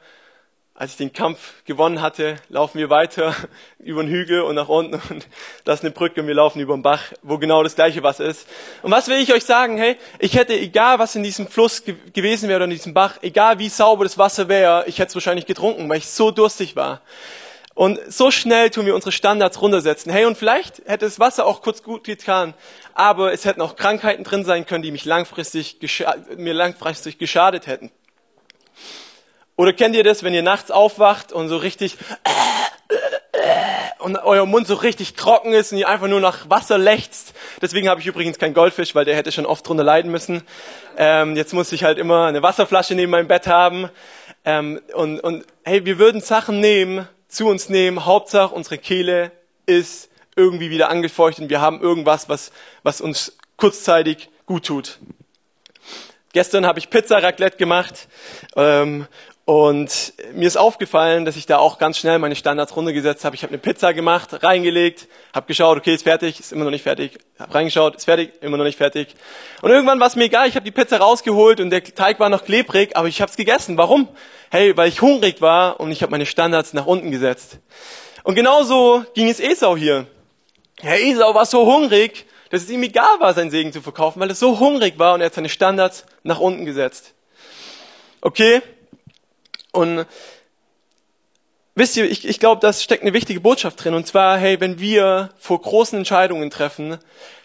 als 0.75 0.91
ich 0.91 0.97
den 0.97 1.13
Kampf 1.13 1.53
gewonnen 1.65 2.01
hatte, 2.01 2.37
laufen 2.49 2.79
wir 2.79 2.89
weiter 2.89 3.35
über 3.79 4.01
den 4.01 4.11
Hügel 4.11 4.41
und 4.41 4.55
nach 4.55 4.69
unten 4.69 4.95
und 5.13 5.27
das 5.65 5.79
ist 5.79 5.85
eine 5.85 5.91
Brücke 5.91 6.21
und 6.21 6.27
wir 6.27 6.33
laufen 6.33 6.59
über 6.59 6.75
den 6.75 6.81
Bach, 6.81 7.03
wo 7.21 7.37
genau 7.37 7.61
das 7.61 7.75
gleiche 7.75 8.01
Wasser 8.01 8.25
ist. 8.25 8.47
Und 8.81 8.91
was 8.91 9.07
will 9.07 9.17
ich 9.17 9.31
euch 9.33 9.45
sagen? 9.45 9.77
Hey, 9.77 9.97
ich 10.17 10.35
hätte, 10.35 10.53
egal 10.53 10.97
was 10.97 11.15
in 11.15 11.21
diesem 11.21 11.47
Fluss 11.47 11.83
ge 11.83 11.95
gewesen 12.13 12.49
wäre 12.49 12.57
oder 12.57 12.65
in 12.65 12.71
diesem 12.71 12.93
Bach, 12.93 13.17
egal 13.21 13.59
wie 13.59 13.69
sauber 13.69 14.03
das 14.03 14.17
Wasser 14.17 14.47
wäre, 14.47 14.85
ich 14.87 14.97
hätte 14.97 15.09
es 15.09 15.15
wahrscheinlich 15.15 15.45
getrunken, 15.45 15.87
weil 15.89 15.99
ich 15.99 16.09
so 16.09 16.31
durstig 16.31 16.75
war. 16.75 17.01
Und 17.75 17.99
so 18.07 18.29
schnell 18.29 18.69
tun 18.69 18.85
wir 18.85 18.93
unsere 18.93 19.11
Standards 19.11 19.61
runtersetzen. 19.61 20.11
Hey, 20.11 20.25
und 20.25 20.37
vielleicht 20.37 20.79
hätte 20.85 21.05
das 21.05 21.19
Wasser 21.19 21.45
auch 21.45 21.61
kurz 21.61 21.81
gut 21.81 22.03
getan, 22.03 22.53
aber 22.93 23.31
es 23.31 23.45
hätten 23.45 23.61
auch 23.61 23.75
Krankheiten 23.75 24.23
drin 24.23 24.45
sein 24.45 24.65
können, 24.65 24.83
die 24.83 24.91
mich 24.91 25.05
langfristig 25.05 25.77
mir 26.35 26.53
langfristig 26.53 27.17
geschadet 27.17 27.67
hätten. 27.67 27.91
Oder 29.55 29.73
kennt 29.73 29.95
ihr 29.95 30.03
das, 30.03 30.23
wenn 30.23 30.33
ihr 30.33 30.43
nachts 30.43 30.71
aufwacht 30.71 31.31
und 31.31 31.47
so 31.47 31.57
richtig 31.57 31.97
und 34.03 34.17
euer 34.17 34.45
Mund 34.45 34.67
so 34.67 34.75
richtig 34.75 35.13
trocken 35.13 35.53
ist 35.53 35.71
und 35.71 35.77
ihr 35.77 35.87
einfach 35.87 36.07
nur 36.07 36.19
nach 36.19 36.49
Wasser 36.49 36.77
lechzt. 36.77 37.33
Deswegen 37.61 37.87
habe 37.87 38.01
ich 38.01 38.07
übrigens 38.07 38.37
keinen 38.37 38.53
Goldfisch, 38.53 38.95
weil 38.95 39.05
der 39.05 39.15
hätte 39.15 39.31
schon 39.31 39.45
oft 39.45 39.67
drunter 39.67 39.83
leiden 39.83 40.11
müssen. 40.11 40.43
Ähm, 40.97 41.37
jetzt 41.37 41.53
muss 41.53 41.71
ich 41.71 41.83
halt 41.83 41.97
immer 41.97 42.27
eine 42.27 42.43
Wasserflasche 42.43 42.95
neben 42.95 43.11
meinem 43.11 43.29
Bett 43.29 43.47
haben. 43.47 43.89
Ähm, 44.43 44.81
und, 44.93 45.21
und 45.21 45.45
hey, 45.63 45.85
wir 45.85 45.99
würden 45.99 46.19
Sachen 46.19 46.59
nehmen, 46.59 47.07
zu 47.29 47.47
uns 47.47 47.69
nehmen. 47.69 48.05
Hauptsache 48.05 48.53
unsere 48.53 48.77
Kehle 48.77 49.31
ist 49.65 50.09
irgendwie 50.35 50.69
wieder 50.69 50.89
angefeuchtet 50.89 51.43
und 51.43 51.49
wir 51.49 51.61
haben 51.61 51.79
irgendwas, 51.81 52.27
was, 52.27 52.51
was 52.83 52.99
uns 52.99 53.37
kurzzeitig 53.55 54.29
gut 54.45 54.65
tut. 54.65 54.99
Gestern 56.33 56.65
habe 56.65 56.79
ich 56.79 56.89
Pizza 56.89 57.21
Raclette 57.21 57.57
gemacht 57.57 58.07
ähm, 58.55 59.07
und 59.45 60.13
mir 60.33 60.47
ist 60.47 60.55
aufgefallen, 60.55 61.25
dass 61.25 61.35
ich 61.35 61.45
da 61.45 61.57
auch 61.57 61.77
ganz 61.77 61.97
schnell 61.97 62.17
meine 62.17 62.35
Standards 62.35 62.75
runtergesetzt 62.77 63.25
habe. 63.25 63.35
Ich 63.35 63.43
habe 63.43 63.51
eine 63.51 63.57
Pizza 63.57 63.93
gemacht, 63.93 64.41
reingelegt, 64.41 65.09
habe 65.33 65.47
geschaut, 65.47 65.77
okay, 65.77 65.93
ist 65.93 66.03
fertig, 66.03 66.39
ist 66.39 66.53
immer 66.53 66.63
noch 66.63 66.71
nicht 66.71 66.83
fertig. 66.83 67.17
Habe 67.37 67.53
reingeschaut, 67.53 67.95
ist 67.97 68.05
fertig, 68.05 68.31
immer 68.39 68.55
noch 68.55 68.63
nicht 68.63 68.77
fertig. 68.77 69.15
Und 69.61 69.71
irgendwann 69.71 69.99
war 69.99 70.07
es 70.07 70.15
mir 70.15 70.25
egal, 70.25 70.47
ich 70.47 70.55
habe 70.55 70.63
die 70.63 70.71
Pizza 70.71 70.97
rausgeholt 70.97 71.59
und 71.59 71.71
der 71.71 71.83
Teig 71.83 72.21
war 72.21 72.29
noch 72.29 72.45
klebrig, 72.45 72.95
aber 72.95 73.09
ich 73.09 73.21
habe 73.21 73.29
es 73.29 73.35
gegessen. 73.35 73.77
Warum? 73.77 74.07
Hey, 74.49 74.77
weil 74.77 74.87
ich 74.87 75.01
hungrig 75.01 75.41
war 75.41 75.77
und 75.81 75.91
ich 75.91 76.03
habe 76.03 76.11
meine 76.11 76.25
Standards 76.25 76.71
nach 76.73 76.85
unten 76.85 77.11
gesetzt. 77.11 77.59
Und 78.23 78.35
genauso 78.35 79.03
ging 79.13 79.29
es 79.29 79.41
Esau 79.41 79.75
hier. 79.75 80.07
Herr 80.79 81.01
Esau 81.01 81.35
war 81.35 81.45
so 81.45 81.65
hungrig, 81.65 82.25
dass 82.49 82.63
es 82.63 82.69
ihm 82.69 82.83
egal 82.83 83.19
war, 83.19 83.33
seinen 83.33 83.51
Segen 83.51 83.73
zu 83.73 83.81
verkaufen, 83.81 84.21
weil 84.21 84.29
er 84.29 84.35
so 84.35 84.59
hungrig 84.59 84.99
war 84.99 85.15
und 85.15 85.21
er 85.21 85.25
hat 85.25 85.33
seine 85.33 85.49
Standards 85.49 86.05
nach 86.23 86.39
unten 86.39 86.65
gesetzt. 86.65 87.13
Okay, 88.21 88.61
und 89.73 90.05
wisst 91.75 91.97
ihr, 91.97 92.09
ich, 92.09 92.27
ich 92.27 92.39
glaube, 92.39 92.61
das 92.61 92.83
steckt 92.83 93.01
eine 93.01 93.13
wichtige 93.13 93.41
Botschaft 93.41 93.83
drin. 93.83 93.93
Und 93.93 94.07
zwar, 94.07 94.37
hey, 94.37 94.59
wenn 94.59 94.79
wir 94.79 95.29
vor 95.37 95.61
großen 95.61 95.97
Entscheidungen 95.97 96.49
treffen, 96.49 96.97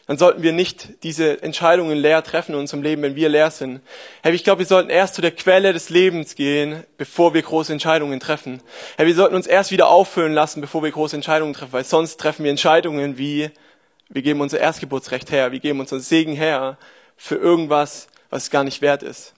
dann 0.06 0.16
sollten 0.16 0.42
wir 0.42 0.52
nicht 0.52 1.02
diese 1.02 1.42
Entscheidungen 1.42 1.98
leer 1.98 2.22
treffen 2.22 2.52
in 2.52 2.60
unserem 2.60 2.82
Leben, 2.82 3.02
wenn 3.02 3.16
wir 3.16 3.28
leer 3.28 3.50
sind. 3.50 3.80
Hey, 4.22 4.34
ich 4.34 4.44
glaube, 4.44 4.60
wir 4.60 4.66
sollten 4.66 4.88
erst 4.88 5.14
zu 5.14 5.20
der 5.20 5.32
Quelle 5.32 5.72
des 5.72 5.90
Lebens 5.90 6.34
gehen, 6.34 6.84
bevor 6.96 7.34
wir 7.34 7.42
große 7.42 7.72
Entscheidungen 7.72 8.20
treffen. 8.20 8.62
Hey, 8.96 9.06
wir 9.06 9.14
sollten 9.14 9.34
uns 9.34 9.46
erst 9.46 9.70
wieder 9.70 9.88
auffüllen 9.88 10.32
lassen, 10.32 10.60
bevor 10.60 10.82
wir 10.82 10.90
große 10.90 11.16
Entscheidungen 11.16 11.52
treffen, 11.52 11.72
weil 11.72 11.84
sonst 11.84 12.18
treffen 12.18 12.44
wir 12.44 12.50
Entscheidungen 12.50 13.18
wie, 13.18 13.50
wir 14.08 14.22
geben 14.22 14.40
unser 14.40 14.60
Erstgeburtsrecht 14.60 15.30
her, 15.30 15.52
wir 15.52 15.60
geben 15.60 15.80
unseren 15.80 16.00
Segen 16.00 16.32
her 16.32 16.78
für 17.16 17.36
irgendwas, 17.36 18.08
was 18.30 18.50
gar 18.50 18.64
nicht 18.64 18.80
wert 18.80 19.02
ist. 19.02 19.34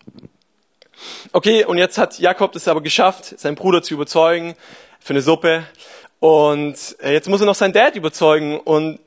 Okay, 1.32 1.64
und 1.64 1.78
jetzt 1.78 1.98
hat 1.98 2.18
Jakob 2.18 2.54
es 2.56 2.68
aber 2.68 2.80
geschafft, 2.80 3.38
seinen 3.38 3.54
Bruder 3.54 3.82
zu 3.82 3.94
überzeugen 3.94 4.54
für 4.98 5.12
eine 5.12 5.22
Suppe. 5.22 5.64
Und 6.18 6.96
äh, 7.02 7.12
jetzt 7.12 7.28
muss 7.28 7.40
er 7.40 7.46
noch 7.46 7.54
seinen 7.54 7.72
Dad 7.72 7.96
überzeugen. 7.96 8.60
Und 8.60 9.00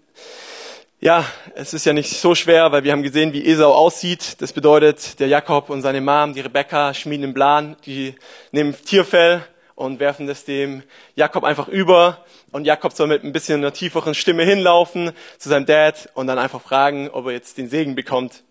ja, 0.99 1.25
es 1.53 1.73
ist 1.73 1.85
ja 1.85 1.93
nicht 1.93 2.09
so 2.09 2.33
schwer, 2.33 2.71
weil 2.71 2.83
wir 2.83 2.91
haben 2.91 3.03
gesehen, 3.03 3.33
wie 3.33 3.45
Esau 3.45 3.73
aussieht. 3.73 4.41
Das 4.41 4.53
bedeutet, 4.53 5.19
der 5.19 5.27
Jakob 5.27 5.69
und 5.69 5.81
seine 5.81 6.01
Mom, 6.01 6.33
die 6.33 6.41
Rebecca, 6.41 6.93
schmieden 6.93 7.25
einen 7.25 7.33
Plan. 7.33 7.75
Die 7.85 8.15
nehmen 8.51 8.73
Tierfell 8.73 9.43
und 9.75 9.99
werfen 9.99 10.27
das 10.27 10.45
dem 10.45 10.83
Jakob 11.15 11.43
einfach 11.43 11.67
über. 11.67 12.25
Und 12.51 12.65
Jakob 12.65 12.93
soll 12.93 13.07
mit 13.07 13.23
ein 13.23 13.33
bisschen 13.33 13.59
einer 13.59 13.73
tieferen 13.73 14.13
Stimme 14.15 14.43
hinlaufen 14.43 15.11
zu 15.37 15.49
seinem 15.49 15.65
Dad 15.65 16.09
und 16.13 16.27
dann 16.27 16.39
einfach 16.39 16.61
fragen, 16.61 17.09
ob 17.09 17.25
er 17.25 17.33
jetzt 17.33 17.57
den 17.57 17.69
Segen 17.69 17.95
bekommt. 17.95 18.43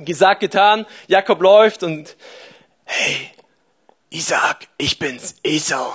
Gesagt, 0.00 0.40
getan. 0.40 0.86
Jakob 1.06 1.40
läuft 1.40 1.82
und 1.82 2.16
hey, 2.88 3.30
Isaac, 4.10 4.66
ich 4.78 4.98
bin's, 4.98 5.36
Esau. 5.44 5.92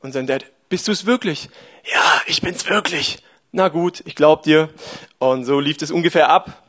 Und 0.00 0.12
sein 0.12 0.26
Dad, 0.26 0.44
bist 0.68 0.86
du's 0.86 1.06
wirklich? 1.06 1.48
Ja, 1.90 2.20
ich 2.26 2.42
bin's 2.42 2.68
wirklich. 2.68 3.18
Na 3.50 3.68
gut, 3.68 4.02
ich 4.04 4.14
glaub 4.14 4.42
dir. 4.42 4.68
Und 5.18 5.46
so 5.46 5.58
lief 5.58 5.78
es 5.80 5.90
ungefähr 5.90 6.28
ab. 6.28 6.62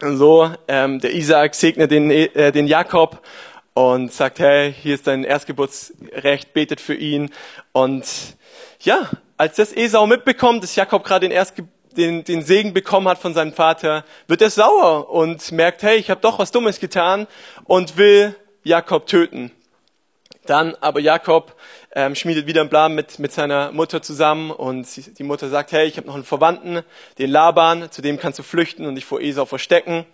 Und 0.00 0.18
so, 0.18 0.52
ähm, 0.66 0.98
der 0.98 1.14
Isaac 1.14 1.54
segnet 1.54 1.92
den, 1.92 2.10
äh, 2.10 2.50
den 2.50 2.66
Jakob 2.66 3.24
und 3.72 4.12
sagt, 4.12 4.40
hey, 4.40 4.74
hier 4.74 4.96
ist 4.96 5.06
dein 5.06 5.22
Erstgeburtsrecht, 5.22 6.52
betet 6.52 6.80
für 6.80 6.94
ihn. 6.94 7.30
Und 7.70 8.04
ja, 8.80 9.08
als 9.36 9.56
das 9.56 9.72
Esau 9.72 10.08
mitbekommt, 10.08 10.64
dass 10.64 10.74
Jakob 10.74 11.04
gerade 11.04 11.28
den, 11.28 11.32
Erstge 11.32 11.68
den, 11.96 12.24
den 12.24 12.42
Segen 12.42 12.74
bekommen 12.74 13.06
hat 13.06 13.18
von 13.18 13.32
seinem 13.32 13.52
Vater, 13.52 14.04
wird 14.26 14.42
er 14.42 14.50
sauer 14.50 15.08
und 15.08 15.52
merkt, 15.52 15.84
hey, 15.84 15.96
ich 15.98 16.10
habe 16.10 16.20
doch 16.20 16.40
was 16.40 16.50
Dummes 16.50 16.80
getan 16.80 17.28
und 17.64 17.96
will 17.96 18.34
Jakob 18.62 19.06
töten. 19.06 19.50
Dann 20.46 20.74
aber 20.80 21.00
Jakob 21.00 21.54
ähm, 21.94 22.14
schmiedet 22.14 22.46
wieder 22.46 22.62
einen 22.62 22.70
Plan 22.70 22.94
mit, 22.94 23.18
mit 23.18 23.32
seiner 23.32 23.70
Mutter 23.70 24.02
zusammen 24.02 24.50
und 24.50 24.86
sie, 24.86 25.14
die 25.14 25.22
Mutter 25.22 25.48
sagt, 25.48 25.70
hey, 25.72 25.86
ich 25.86 25.96
habe 25.96 26.08
noch 26.08 26.14
einen 26.14 26.24
Verwandten, 26.24 26.82
den 27.18 27.30
Laban, 27.30 27.90
zu 27.92 28.02
dem 28.02 28.18
kannst 28.18 28.40
du 28.40 28.42
flüchten 28.42 28.86
und 28.86 28.96
dich 28.96 29.04
vor 29.04 29.20
Esau 29.20 29.44
verstecken. 29.44 30.04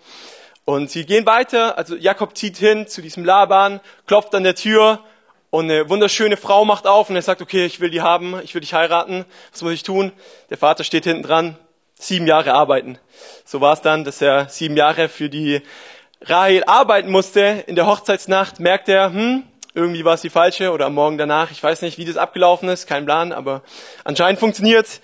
Und 0.67 0.91
sie 0.91 1.07
gehen 1.07 1.25
weiter, 1.25 1.79
also 1.79 1.97
Jakob 1.97 2.37
zieht 2.37 2.59
hin 2.59 2.87
zu 2.87 3.01
diesem 3.01 3.25
Laban, 3.25 3.81
klopft 4.07 4.35
an 4.35 4.43
der 4.45 4.55
Tür 4.55 5.03
und 5.49 5.71
eine 5.71 5.89
wunderschöne 5.89 6.37
Frau 6.37 6.67
macht 6.67 6.87
auf 6.87 7.09
und 7.09 7.17
er 7.17 7.23
sagt, 7.23 7.41
okay, 7.41 7.65
ich 7.65 7.81
will 7.81 7.89
die 7.89 8.03
haben, 8.03 8.39
ich 8.45 8.55
will 8.55 8.61
dich 8.61 8.75
heiraten, 8.75 9.25
was 9.51 9.63
muss 9.63 9.73
ich 9.73 9.83
tun? 9.83 10.13
Der 10.51 10.59
Vater 10.59 10.85
steht 10.85 11.05
hinten 11.05 11.23
dran, 11.23 11.57
sieben 11.95 12.27
Jahre 12.27 12.53
arbeiten. 12.53 12.99
So 13.47 13.63
war 13.63 13.73
es 13.73 13.81
dann, 13.81 14.05
dass 14.05 14.21
er 14.21 14.51
sieben 14.51 14.77
Jahre 14.77 15.09
für 15.09 15.31
die 15.31 15.63
Rahel 16.21 16.65
arbeiten 16.65 17.11
musste 17.11 17.65
in 17.67 17.77
der 17.77 17.87
Hochzeitsnacht, 17.87 18.59
merkt 18.59 18.89
er, 18.89 19.13
hm, 19.13 19.45
irgendwie 19.75 20.05
war 20.05 20.15
es 20.15 20.23
die 20.23 20.31
falsche 20.31 20.73
oder 20.73 20.87
am 20.87 20.95
Morgen 20.95 21.17
danach, 21.17 21.51
ich 21.53 21.63
weiß 21.63 21.83
nicht, 21.83 21.99
wie 21.99 22.05
das 22.05 22.17
abgelaufen 22.17 22.69
ist, 22.69 22.89
kein 22.89 23.05
Plan, 23.05 23.33
aber 23.33 23.63
anscheinend 24.05 24.41
funktioniert. 24.41 25.01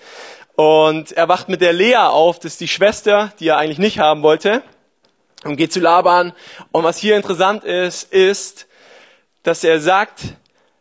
Und 0.55 1.13
er 1.13 1.29
wacht 1.29 1.47
mit 1.47 1.61
der 1.61 1.73
Lea 1.73 1.95
auf, 1.95 2.39
das 2.39 2.53
ist 2.53 2.61
die 2.61 2.67
Schwester, 2.67 3.31
die 3.39 3.47
er 3.47 3.57
eigentlich 3.57 3.77
nicht 3.77 3.99
haben 3.99 4.23
wollte, 4.23 4.61
und 5.45 5.55
geht 5.55 5.71
zu 5.71 5.79
Laban. 5.79 6.33
Und 6.71 6.83
was 6.83 6.97
hier 6.97 7.15
interessant 7.15 7.63
ist, 7.63 8.11
ist, 8.11 8.67
dass 9.43 9.63
er 9.63 9.79
sagt, 9.79 10.21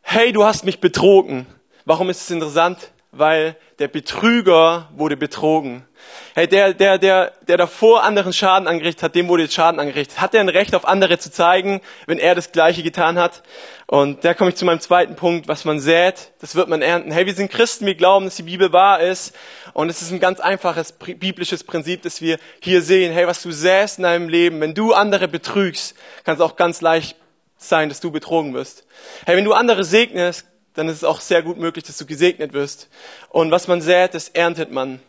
hey, 0.03 0.33
du 0.33 0.45
hast 0.45 0.64
mich 0.64 0.81
betrogen. 0.81 1.47
Warum 1.85 2.11
ist 2.11 2.23
es 2.23 2.31
interessant? 2.31 2.79
Weil 3.12 3.57
der 3.79 3.88
Betrüger 3.88 4.88
wurde 4.97 5.17
betrogen. 5.17 5.87
Hey, 6.34 6.49
der, 6.49 6.75
der, 6.75 6.99
der, 6.99 7.32
der 7.46 7.56
davor 7.56 8.02
anderen 8.02 8.32
Schaden 8.32 8.66
angerichtet 8.66 9.04
hat, 9.04 9.14
dem 9.14 9.28
wurde 9.28 9.44
jetzt 9.44 9.54
Schaden 9.54 9.78
angerichtet. 9.78 10.20
Hat 10.20 10.34
er 10.34 10.40
ein 10.40 10.49
Recht 10.49 10.75
auf 10.75 10.84
andere 10.84 11.18
zu 11.18 11.30
zeigen, 11.30 11.80
wenn 12.06 12.18
er 12.18 12.34
das 12.34 12.50
Gleiche 12.50 12.82
getan 12.82 13.18
hat? 13.18 13.42
Und 13.87 14.25
da 14.25 14.34
komme 14.34 14.50
ich 14.50 14.56
zu 14.56 14.64
meinem 14.64 14.80
zweiten 14.80 15.14
Punkt. 15.14 15.46
Was 15.46 15.64
man 15.64 15.78
sät, 15.78 16.32
das 16.40 16.56
wird 16.56 16.68
man 16.68 16.82
ernten. 16.82 17.12
Hey, 17.12 17.26
wir 17.26 17.34
sind 17.34 17.52
Christen, 17.52 17.87
wir 17.87 17.94
glauben, 17.94 18.25
dass 18.25 18.37
die 18.37 18.42
Bibel 18.42 18.73
wahr 18.73 19.00
ist. 19.00 19.34
Und 19.75 19.88
es 19.88 20.02
ist 20.02 20.11
ein 20.11 20.18
ganz 20.18 20.40
einfaches 20.40 20.92
biblisches 20.92 21.62
Prinzip, 21.62 22.02
dass 22.02 22.20
wir 22.20 22.38
hier 22.61 22.82
sehen. 22.82 23.12
Hey, 23.12 23.26
was 23.26 23.42
du 23.42 23.52
säst 23.52 23.99
in 23.99 24.02
deinem 24.02 24.28
Leben, 24.28 24.61
wenn 24.61 24.75
du 24.75 24.92
andere 24.92 25.28
betrügst, 25.28 25.94
kann 26.25 26.34
es 26.34 26.40
auch 26.40 26.56
ganz 26.56 26.80
leicht 26.80 27.16
sein, 27.56 27.88
dass 27.88 28.00
du 28.00 28.11
betrogen 28.11 28.54
wirst. 28.54 28.84
Hey, 29.26 29.37
wenn 29.37 29.44
du 29.44 29.52
andere 29.52 29.84
segnest, 29.84 30.46
dann 30.75 30.88
ist 30.88 30.96
es 30.96 31.04
auch 31.04 31.20
sehr 31.20 31.42
gut 31.42 31.58
möglich, 31.58 31.84
dass 31.84 31.99
du 31.99 32.06
gesegnet 32.06 32.52
wirst. 32.52 32.88
Und 33.28 33.50
was 33.50 33.68
man 33.68 33.80
sät, 33.80 34.14
das 34.14 34.28
erntet 34.28 34.73
man. 34.73 35.00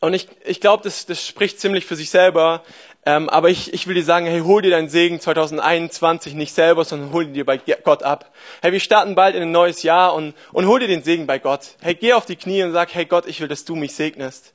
Und 0.00 0.14
ich, 0.14 0.28
ich 0.44 0.60
glaube, 0.60 0.82
das, 0.84 1.06
das 1.06 1.26
spricht 1.26 1.58
ziemlich 1.60 1.86
für 1.86 1.96
sich 1.96 2.10
selber. 2.10 2.62
Ähm, 3.08 3.28
aber 3.28 3.50
ich, 3.50 3.72
ich 3.72 3.86
will 3.86 3.94
dir 3.94 4.04
sagen, 4.04 4.26
hey, 4.26 4.40
hol 4.40 4.62
dir 4.62 4.70
deinen 4.70 4.88
Segen 4.88 5.20
2021 5.20 6.34
nicht 6.34 6.52
selber, 6.52 6.84
sondern 6.84 7.12
hol 7.12 7.24
ihn 7.24 7.34
dir 7.34 7.46
bei 7.46 7.56
Gott 7.56 8.02
ab. 8.02 8.32
Hey, 8.62 8.72
wir 8.72 8.80
starten 8.80 9.14
bald 9.14 9.36
in 9.36 9.42
ein 9.42 9.52
neues 9.52 9.84
Jahr 9.84 10.12
und, 10.14 10.34
und 10.52 10.66
hol 10.66 10.80
dir 10.80 10.88
den 10.88 11.04
Segen 11.04 11.26
bei 11.26 11.38
Gott. 11.38 11.76
Hey, 11.80 11.94
geh 11.94 12.14
auf 12.14 12.26
die 12.26 12.34
Knie 12.34 12.64
und 12.64 12.72
sag, 12.72 12.92
hey 12.94 13.04
Gott, 13.04 13.26
ich 13.26 13.40
will, 13.40 13.46
dass 13.46 13.64
du 13.64 13.76
mich 13.76 13.94
segnest. 13.94 14.54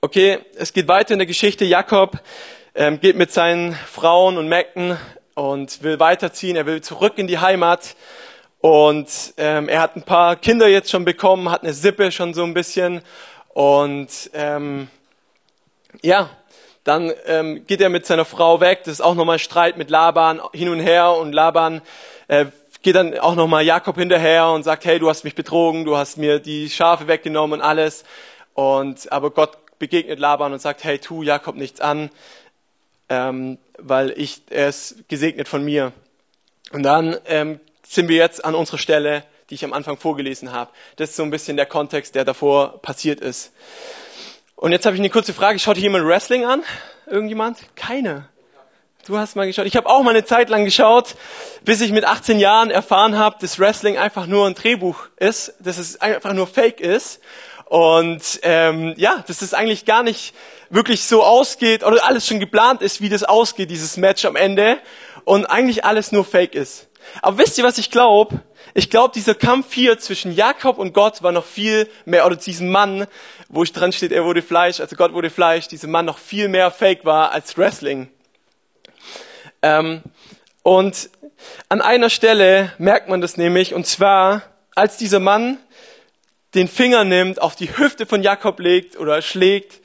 Okay, 0.00 0.38
es 0.54 0.72
geht 0.72 0.86
weiter 0.86 1.12
in 1.14 1.18
der 1.18 1.26
Geschichte. 1.26 1.64
Jakob 1.64 2.20
ähm, 2.76 3.00
geht 3.00 3.16
mit 3.16 3.32
seinen 3.32 3.74
Frauen 3.74 4.38
und 4.38 4.48
Mägden 4.48 4.96
und 5.34 5.82
will 5.82 5.98
weiterziehen. 5.98 6.56
Er 6.56 6.66
will 6.66 6.80
zurück 6.80 7.14
in 7.16 7.26
die 7.26 7.38
Heimat. 7.38 7.96
Und 8.62 9.34
ähm, 9.38 9.68
er 9.68 9.80
hat 9.80 9.96
ein 9.96 10.04
paar 10.04 10.36
Kinder 10.36 10.68
jetzt 10.68 10.88
schon 10.88 11.04
bekommen, 11.04 11.50
hat 11.50 11.64
eine 11.64 11.72
Sippe 11.72 12.12
schon 12.12 12.32
so 12.32 12.44
ein 12.44 12.54
bisschen. 12.54 13.02
Und 13.48 14.30
ähm, 14.34 14.86
ja, 16.00 16.30
dann 16.84 17.12
ähm, 17.26 17.66
geht 17.66 17.80
er 17.80 17.88
mit 17.88 18.06
seiner 18.06 18.24
Frau 18.24 18.60
weg. 18.60 18.84
Das 18.84 18.92
ist 18.92 19.00
auch 19.00 19.16
nochmal 19.16 19.40
Streit 19.40 19.76
mit 19.76 19.90
Laban 19.90 20.40
hin 20.52 20.68
und 20.68 20.78
her. 20.78 21.10
Und 21.10 21.32
Laban 21.32 21.82
äh, 22.28 22.46
geht 22.82 22.94
dann 22.94 23.18
auch 23.18 23.34
nochmal 23.34 23.64
Jakob 23.64 23.98
hinterher 23.98 24.48
und 24.50 24.62
sagt, 24.62 24.84
hey, 24.84 25.00
du 25.00 25.08
hast 25.08 25.24
mich 25.24 25.34
betrogen, 25.34 25.84
du 25.84 25.96
hast 25.96 26.16
mir 26.16 26.38
die 26.38 26.70
Schafe 26.70 27.08
weggenommen 27.08 27.58
und 27.58 27.66
alles. 27.66 28.04
Und 28.54 29.10
aber 29.10 29.32
Gott 29.32 29.58
begegnet 29.80 30.20
Laban 30.20 30.52
und 30.52 30.62
sagt, 30.62 30.84
hey, 30.84 31.00
tu 31.00 31.24
Jakob 31.24 31.56
nichts 31.56 31.80
an, 31.80 32.10
ähm, 33.08 33.58
weil 33.76 34.12
ich 34.16 34.42
er 34.50 34.68
ist 34.68 35.08
gesegnet 35.08 35.48
von 35.48 35.64
mir. 35.64 35.92
Und 36.70 36.84
dann 36.84 37.16
ähm, 37.26 37.58
sind 37.92 38.08
wir 38.08 38.16
jetzt 38.16 38.42
an 38.42 38.54
unserer 38.54 38.78
Stelle, 38.78 39.22
die 39.50 39.54
ich 39.54 39.64
am 39.66 39.74
Anfang 39.74 39.98
vorgelesen 39.98 40.50
habe. 40.50 40.70
Das 40.96 41.10
ist 41.10 41.16
so 41.16 41.22
ein 41.24 41.30
bisschen 41.30 41.58
der 41.58 41.66
Kontext, 41.66 42.14
der 42.14 42.24
davor 42.24 42.80
passiert 42.80 43.20
ist. 43.20 43.52
Und 44.56 44.72
jetzt 44.72 44.86
habe 44.86 44.96
ich 44.96 45.00
eine 45.00 45.10
kurze 45.10 45.34
Frage. 45.34 45.58
Schaut 45.58 45.76
hier 45.76 45.84
jemand 45.84 46.06
Wrestling 46.06 46.46
an? 46.46 46.62
Irgendjemand? 47.06 47.58
Keine. 47.76 48.28
Du 49.06 49.18
hast 49.18 49.36
mal 49.36 49.46
geschaut. 49.46 49.66
Ich 49.66 49.76
habe 49.76 49.90
auch 49.90 50.02
mal 50.02 50.10
eine 50.10 50.24
Zeit 50.24 50.48
lang 50.48 50.64
geschaut, 50.64 51.16
bis 51.64 51.82
ich 51.82 51.92
mit 51.92 52.06
18 52.06 52.38
Jahren 52.38 52.70
erfahren 52.70 53.18
habe, 53.18 53.36
dass 53.40 53.58
Wrestling 53.58 53.98
einfach 53.98 54.26
nur 54.26 54.46
ein 54.46 54.54
Drehbuch 54.54 55.08
ist, 55.16 55.54
dass 55.58 55.76
es 55.76 56.00
einfach 56.00 56.32
nur 56.32 56.46
Fake 56.46 56.80
ist. 56.80 57.20
Und 57.66 58.40
ähm, 58.42 58.94
ja, 58.96 59.22
dass 59.26 59.42
es 59.42 59.52
eigentlich 59.52 59.84
gar 59.84 60.02
nicht 60.02 60.34
wirklich 60.70 61.04
so 61.04 61.22
ausgeht 61.22 61.84
oder 61.84 62.04
alles 62.06 62.26
schon 62.26 62.40
geplant 62.40 62.80
ist, 62.80 63.02
wie 63.02 63.10
das 63.10 63.22
ausgeht, 63.22 63.70
dieses 63.70 63.98
Match 63.98 64.24
am 64.24 64.36
Ende. 64.36 64.78
Und 65.24 65.44
eigentlich 65.44 65.84
alles 65.84 66.10
nur 66.10 66.24
Fake 66.24 66.54
ist. 66.54 66.88
Aber 67.20 67.38
wisst 67.38 67.58
ihr, 67.58 67.64
was 67.64 67.78
ich 67.78 67.90
glaube? 67.90 68.40
Ich 68.74 68.90
glaube, 68.90 69.12
dieser 69.14 69.34
Kampf 69.34 69.74
hier 69.74 69.98
zwischen 69.98 70.32
Jakob 70.32 70.78
und 70.78 70.94
Gott 70.94 71.22
war 71.22 71.32
noch 71.32 71.44
viel 71.44 71.88
mehr, 72.04 72.24
oder 72.26 72.36
diesem 72.36 72.70
Mann, 72.70 73.06
wo 73.48 73.62
ich 73.62 73.72
dran 73.72 73.92
steht, 73.92 74.12
er 74.12 74.24
wurde 74.24 74.42
Fleisch, 74.42 74.80
also 74.80 74.96
Gott 74.96 75.12
wurde 75.12 75.30
Fleisch, 75.30 75.68
dieser 75.68 75.88
Mann 75.88 76.06
noch 76.06 76.18
viel 76.18 76.48
mehr 76.48 76.70
Fake 76.70 77.04
war 77.04 77.32
als 77.32 77.58
Wrestling. 77.58 78.08
Ähm, 79.60 80.02
und 80.62 81.10
an 81.68 81.80
einer 81.80 82.08
Stelle 82.08 82.72
merkt 82.78 83.08
man 83.08 83.20
das 83.20 83.36
nämlich, 83.36 83.74
und 83.74 83.86
zwar, 83.86 84.42
als 84.74 84.96
dieser 84.96 85.20
Mann 85.20 85.58
den 86.54 86.68
Finger 86.68 87.04
nimmt, 87.04 87.40
auf 87.40 87.56
die 87.56 87.76
Hüfte 87.76 88.06
von 88.06 88.22
Jakob 88.22 88.58
legt 88.60 88.98
oder 88.98 89.20
schlägt, 89.22 89.80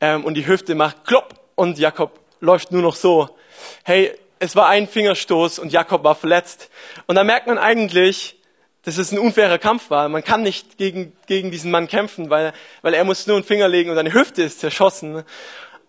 ähm, 0.00 0.24
und 0.24 0.34
die 0.34 0.46
Hüfte 0.46 0.74
macht 0.74 1.04
klopp, 1.04 1.40
und 1.54 1.78
Jakob 1.78 2.18
läuft 2.40 2.72
nur 2.72 2.82
noch 2.82 2.96
so. 2.96 3.36
Hey, 3.84 4.12
es 4.42 4.56
war 4.56 4.66
ein 4.66 4.88
Fingerstoß 4.88 5.60
und 5.60 5.72
Jakob 5.72 6.02
war 6.02 6.16
verletzt. 6.16 6.68
Und 7.06 7.14
da 7.14 7.22
merkt 7.22 7.46
man 7.46 7.58
eigentlich, 7.58 8.40
dass 8.82 8.98
es 8.98 9.12
ein 9.12 9.20
unfairer 9.20 9.58
Kampf 9.58 9.88
war. 9.88 10.08
Man 10.08 10.24
kann 10.24 10.42
nicht 10.42 10.78
gegen, 10.78 11.16
gegen 11.28 11.52
diesen 11.52 11.70
Mann 11.70 11.86
kämpfen, 11.86 12.28
weil, 12.28 12.52
weil 12.82 12.92
er 12.92 13.04
muss 13.04 13.28
nur 13.28 13.36
einen 13.36 13.44
Finger 13.44 13.68
legen 13.68 13.90
und 13.90 13.94
seine 13.94 14.12
Hüfte 14.12 14.42
ist 14.42 14.58
zerschossen. 14.58 15.22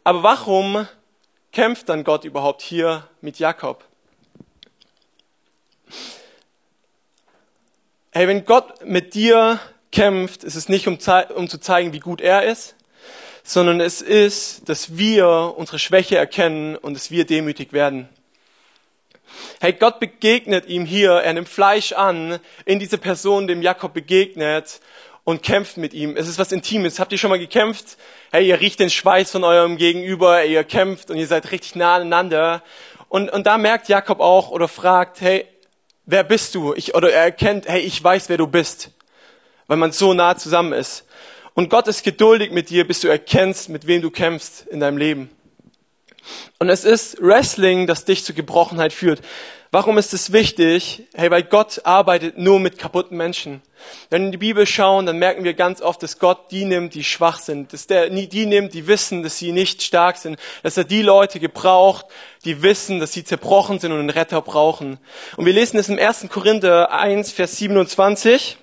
Aber 0.03 0.21
warum 0.21 0.87
kämpft 1.51 1.89
dann 1.89 2.03
Gott 2.03 2.25
überhaupt 2.25 2.61
hier 2.61 3.07
mit 3.21 3.39
Jakob? 3.39 3.83
Hey, 8.11 8.27
wenn 8.27 8.45
Gott 8.45 8.85
mit 8.85 9.15
dir 9.15 9.59
kämpft, 9.91 10.43
ist 10.43 10.55
es 10.55 10.69
nicht, 10.69 10.87
um, 10.87 10.99
um 11.35 11.49
zu 11.49 11.57
zeigen, 11.59 11.91
wie 11.91 11.99
gut 11.99 12.21
er 12.21 12.43
ist, 12.43 12.75
sondern 13.43 13.81
es 13.81 14.03
ist, 14.03 14.69
dass 14.69 14.95
wir 14.95 15.55
unsere 15.57 15.79
Schwäche 15.79 16.17
erkennen 16.17 16.75
und 16.75 16.93
dass 16.93 17.09
wir 17.09 17.25
demütig 17.25 17.73
werden. 17.73 18.09
Hey, 19.59 19.73
Gott 19.73 19.99
begegnet 19.99 20.67
ihm 20.67 20.85
hier, 20.85 21.11
er 21.11 21.33
nimmt 21.33 21.49
Fleisch 21.49 21.93
an, 21.93 22.39
in 22.65 22.79
diese 22.79 22.97
Person, 22.97 23.47
dem 23.47 23.61
Jakob 23.61 23.93
begegnet 23.93 24.79
und 25.23 25.41
kämpft 25.43 25.77
mit 25.77 25.93
ihm. 25.93 26.17
Es 26.17 26.27
ist 26.27 26.39
was 26.39 26.51
Intimes. 26.51 26.99
Habt 26.99 27.11
ihr 27.11 27.17
schon 27.17 27.29
mal 27.29 27.39
gekämpft? 27.39 27.97
Hey, 28.31 28.47
ihr 28.47 28.59
riecht 28.59 28.79
den 28.79 28.89
Schweiß 28.89 29.31
von 29.31 29.43
eurem 29.43 29.77
Gegenüber, 29.77 30.43
ihr 30.43 30.63
kämpft 30.63 31.09
und 31.09 31.17
ihr 31.17 31.27
seid 31.27 31.51
richtig 31.51 31.75
nah 31.75 31.95
aneinander. 31.95 32.61
Und, 33.09 33.31
und 33.31 33.45
da 33.45 33.57
merkt 33.57 33.89
Jakob 33.89 34.19
auch 34.19 34.49
oder 34.49 34.67
fragt, 34.67 35.21
hey, 35.21 35.45
wer 36.05 36.23
bist 36.23 36.55
du? 36.55 36.73
Ich, 36.73 36.95
oder 36.95 37.11
er 37.11 37.23
erkennt, 37.23 37.67
hey, 37.67 37.81
ich 37.81 38.03
weiß, 38.03 38.29
wer 38.29 38.37
du 38.37 38.47
bist. 38.47 38.91
Weil 39.67 39.77
man 39.77 39.91
so 39.91 40.13
nah 40.13 40.35
zusammen 40.35 40.73
ist. 40.73 41.05
Und 41.53 41.69
Gott 41.69 41.87
ist 41.87 42.03
geduldig 42.03 42.51
mit 42.51 42.69
dir, 42.69 42.85
bis 42.85 43.01
du 43.01 43.07
erkennst, 43.07 43.69
mit 43.69 43.87
wem 43.87 44.01
du 44.01 44.09
kämpfst 44.09 44.65
in 44.67 44.79
deinem 44.79 44.97
Leben. 44.97 45.29
Und 46.59 46.69
es 46.69 46.85
ist 46.85 47.21
Wrestling, 47.21 47.87
das 47.87 48.05
dich 48.05 48.23
zur 48.23 48.35
Gebrochenheit 48.35 48.93
führt. 48.93 49.21
Warum 49.73 49.97
ist 49.97 50.13
es 50.13 50.31
wichtig? 50.31 51.07
Hey, 51.15 51.31
weil 51.31 51.41
Gott 51.41 51.81
arbeitet 51.83 52.37
nur 52.37 52.59
mit 52.59 52.77
kaputten 52.77 53.17
Menschen. 53.17 53.63
Wenn 54.11 54.21
wir 54.21 54.25
in 54.27 54.31
die 54.31 54.37
Bibel 54.37 54.67
schauen, 54.67 55.07
dann 55.07 55.17
merken 55.17 55.43
wir 55.43 55.55
ganz 55.55 55.81
oft, 55.81 56.03
dass 56.03 56.19
Gott 56.19 56.51
die 56.51 56.65
nimmt, 56.65 56.93
die 56.93 57.03
schwach 57.03 57.39
sind, 57.39 57.73
dass 57.73 57.87
der 57.87 58.11
die 58.11 58.45
nimmt, 58.45 58.75
die 58.75 58.85
wissen, 58.85 59.23
dass 59.23 59.39
sie 59.39 59.51
nicht 59.51 59.81
stark 59.81 60.17
sind, 60.17 60.37
dass 60.61 60.77
er 60.77 60.83
die 60.83 61.01
Leute 61.01 61.39
gebraucht, 61.39 62.05
die 62.45 62.61
wissen, 62.61 62.99
dass 62.99 63.13
sie 63.13 63.23
zerbrochen 63.23 63.79
sind 63.79 63.91
und 63.91 63.99
einen 63.99 64.11
Retter 64.11 64.43
brauchen. 64.43 64.99
Und 65.37 65.47
wir 65.47 65.53
lesen 65.53 65.79
es 65.79 65.89
im 65.89 65.97
1. 65.97 66.27
Korinther 66.29 66.91
1, 66.91 67.31
Vers 67.31 67.57
27. 67.57 68.57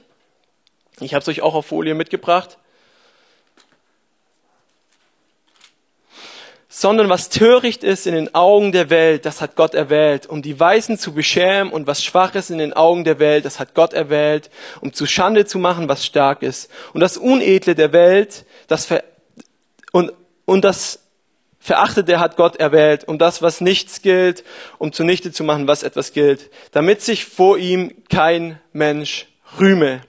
Ich 1.00 1.14
habe 1.14 1.22
es 1.22 1.28
euch 1.28 1.42
auch 1.42 1.54
auf 1.54 1.66
Folie 1.66 1.94
mitgebracht. 1.94 2.56
Sondern 6.72 7.08
was 7.08 7.28
töricht 7.28 7.82
ist 7.82 8.06
in 8.06 8.14
den 8.14 8.32
Augen 8.32 8.70
der 8.70 8.90
Welt, 8.90 9.26
das 9.26 9.40
hat 9.40 9.56
Gott 9.56 9.74
erwählt, 9.74 10.26
um 10.26 10.40
die 10.40 10.58
Weisen 10.60 10.98
zu 10.98 11.12
beschämen 11.12 11.72
und 11.72 11.88
was 11.88 12.02
schwach 12.02 12.36
ist 12.36 12.48
in 12.48 12.58
den 12.58 12.72
Augen 12.72 13.02
der 13.02 13.18
Welt, 13.18 13.44
das 13.44 13.58
hat 13.58 13.74
Gott 13.74 13.92
erwählt, 13.92 14.50
um 14.80 14.92
zu 14.92 15.04
Schande 15.04 15.44
zu 15.44 15.58
machen, 15.58 15.88
was 15.88 16.06
stark 16.06 16.42
ist. 16.42 16.70
Und 16.94 17.00
das 17.00 17.16
Unedle 17.16 17.74
der 17.74 17.92
Welt, 17.92 18.46
das 18.68 18.86
Ver 18.86 19.02
und, 19.90 20.12
und 20.44 20.64
das 20.64 21.00
Verachtete 21.58 22.20
hat 22.20 22.36
Gott 22.36 22.56
erwählt, 22.56 23.06
um 23.08 23.18
das, 23.18 23.42
was 23.42 23.60
nichts 23.60 24.00
gilt, 24.00 24.44
um 24.78 24.92
zunichte 24.92 25.32
zu 25.32 25.42
machen, 25.42 25.66
was 25.66 25.82
etwas 25.82 26.12
gilt, 26.12 26.50
damit 26.70 27.02
sich 27.02 27.24
vor 27.24 27.58
ihm 27.58 27.92
kein 28.08 28.60
Mensch 28.72 29.26
rühme. 29.58 30.02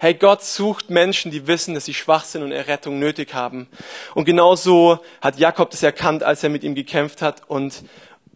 Hey, 0.00 0.14
Gott 0.14 0.44
sucht 0.44 0.90
Menschen, 0.90 1.32
die 1.32 1.48
wissen, 1.48 1.74
dass 1.74 1.86
sie 1.86 1.92
schwach 1.92 2.22
sind 2.22 2.44
und 2.44 2.52
Errettung 2.52 3.00
nötig 3.00 3.34
haben. 3.34 3.66
Und 4.14 4.26
genauso 4.26 5.00
hat 5.20 5.40
Jakob 5.40 5.70
das 5.70 5.82
erkannt, 5.82 6.22
als 6.22 6.44
er 6.44 6.50
mit 6.50 6.62
ihm 6.62 6.76
gekämpft 6.76 7.20
hat 7.20 7.42
und 7.48 7.82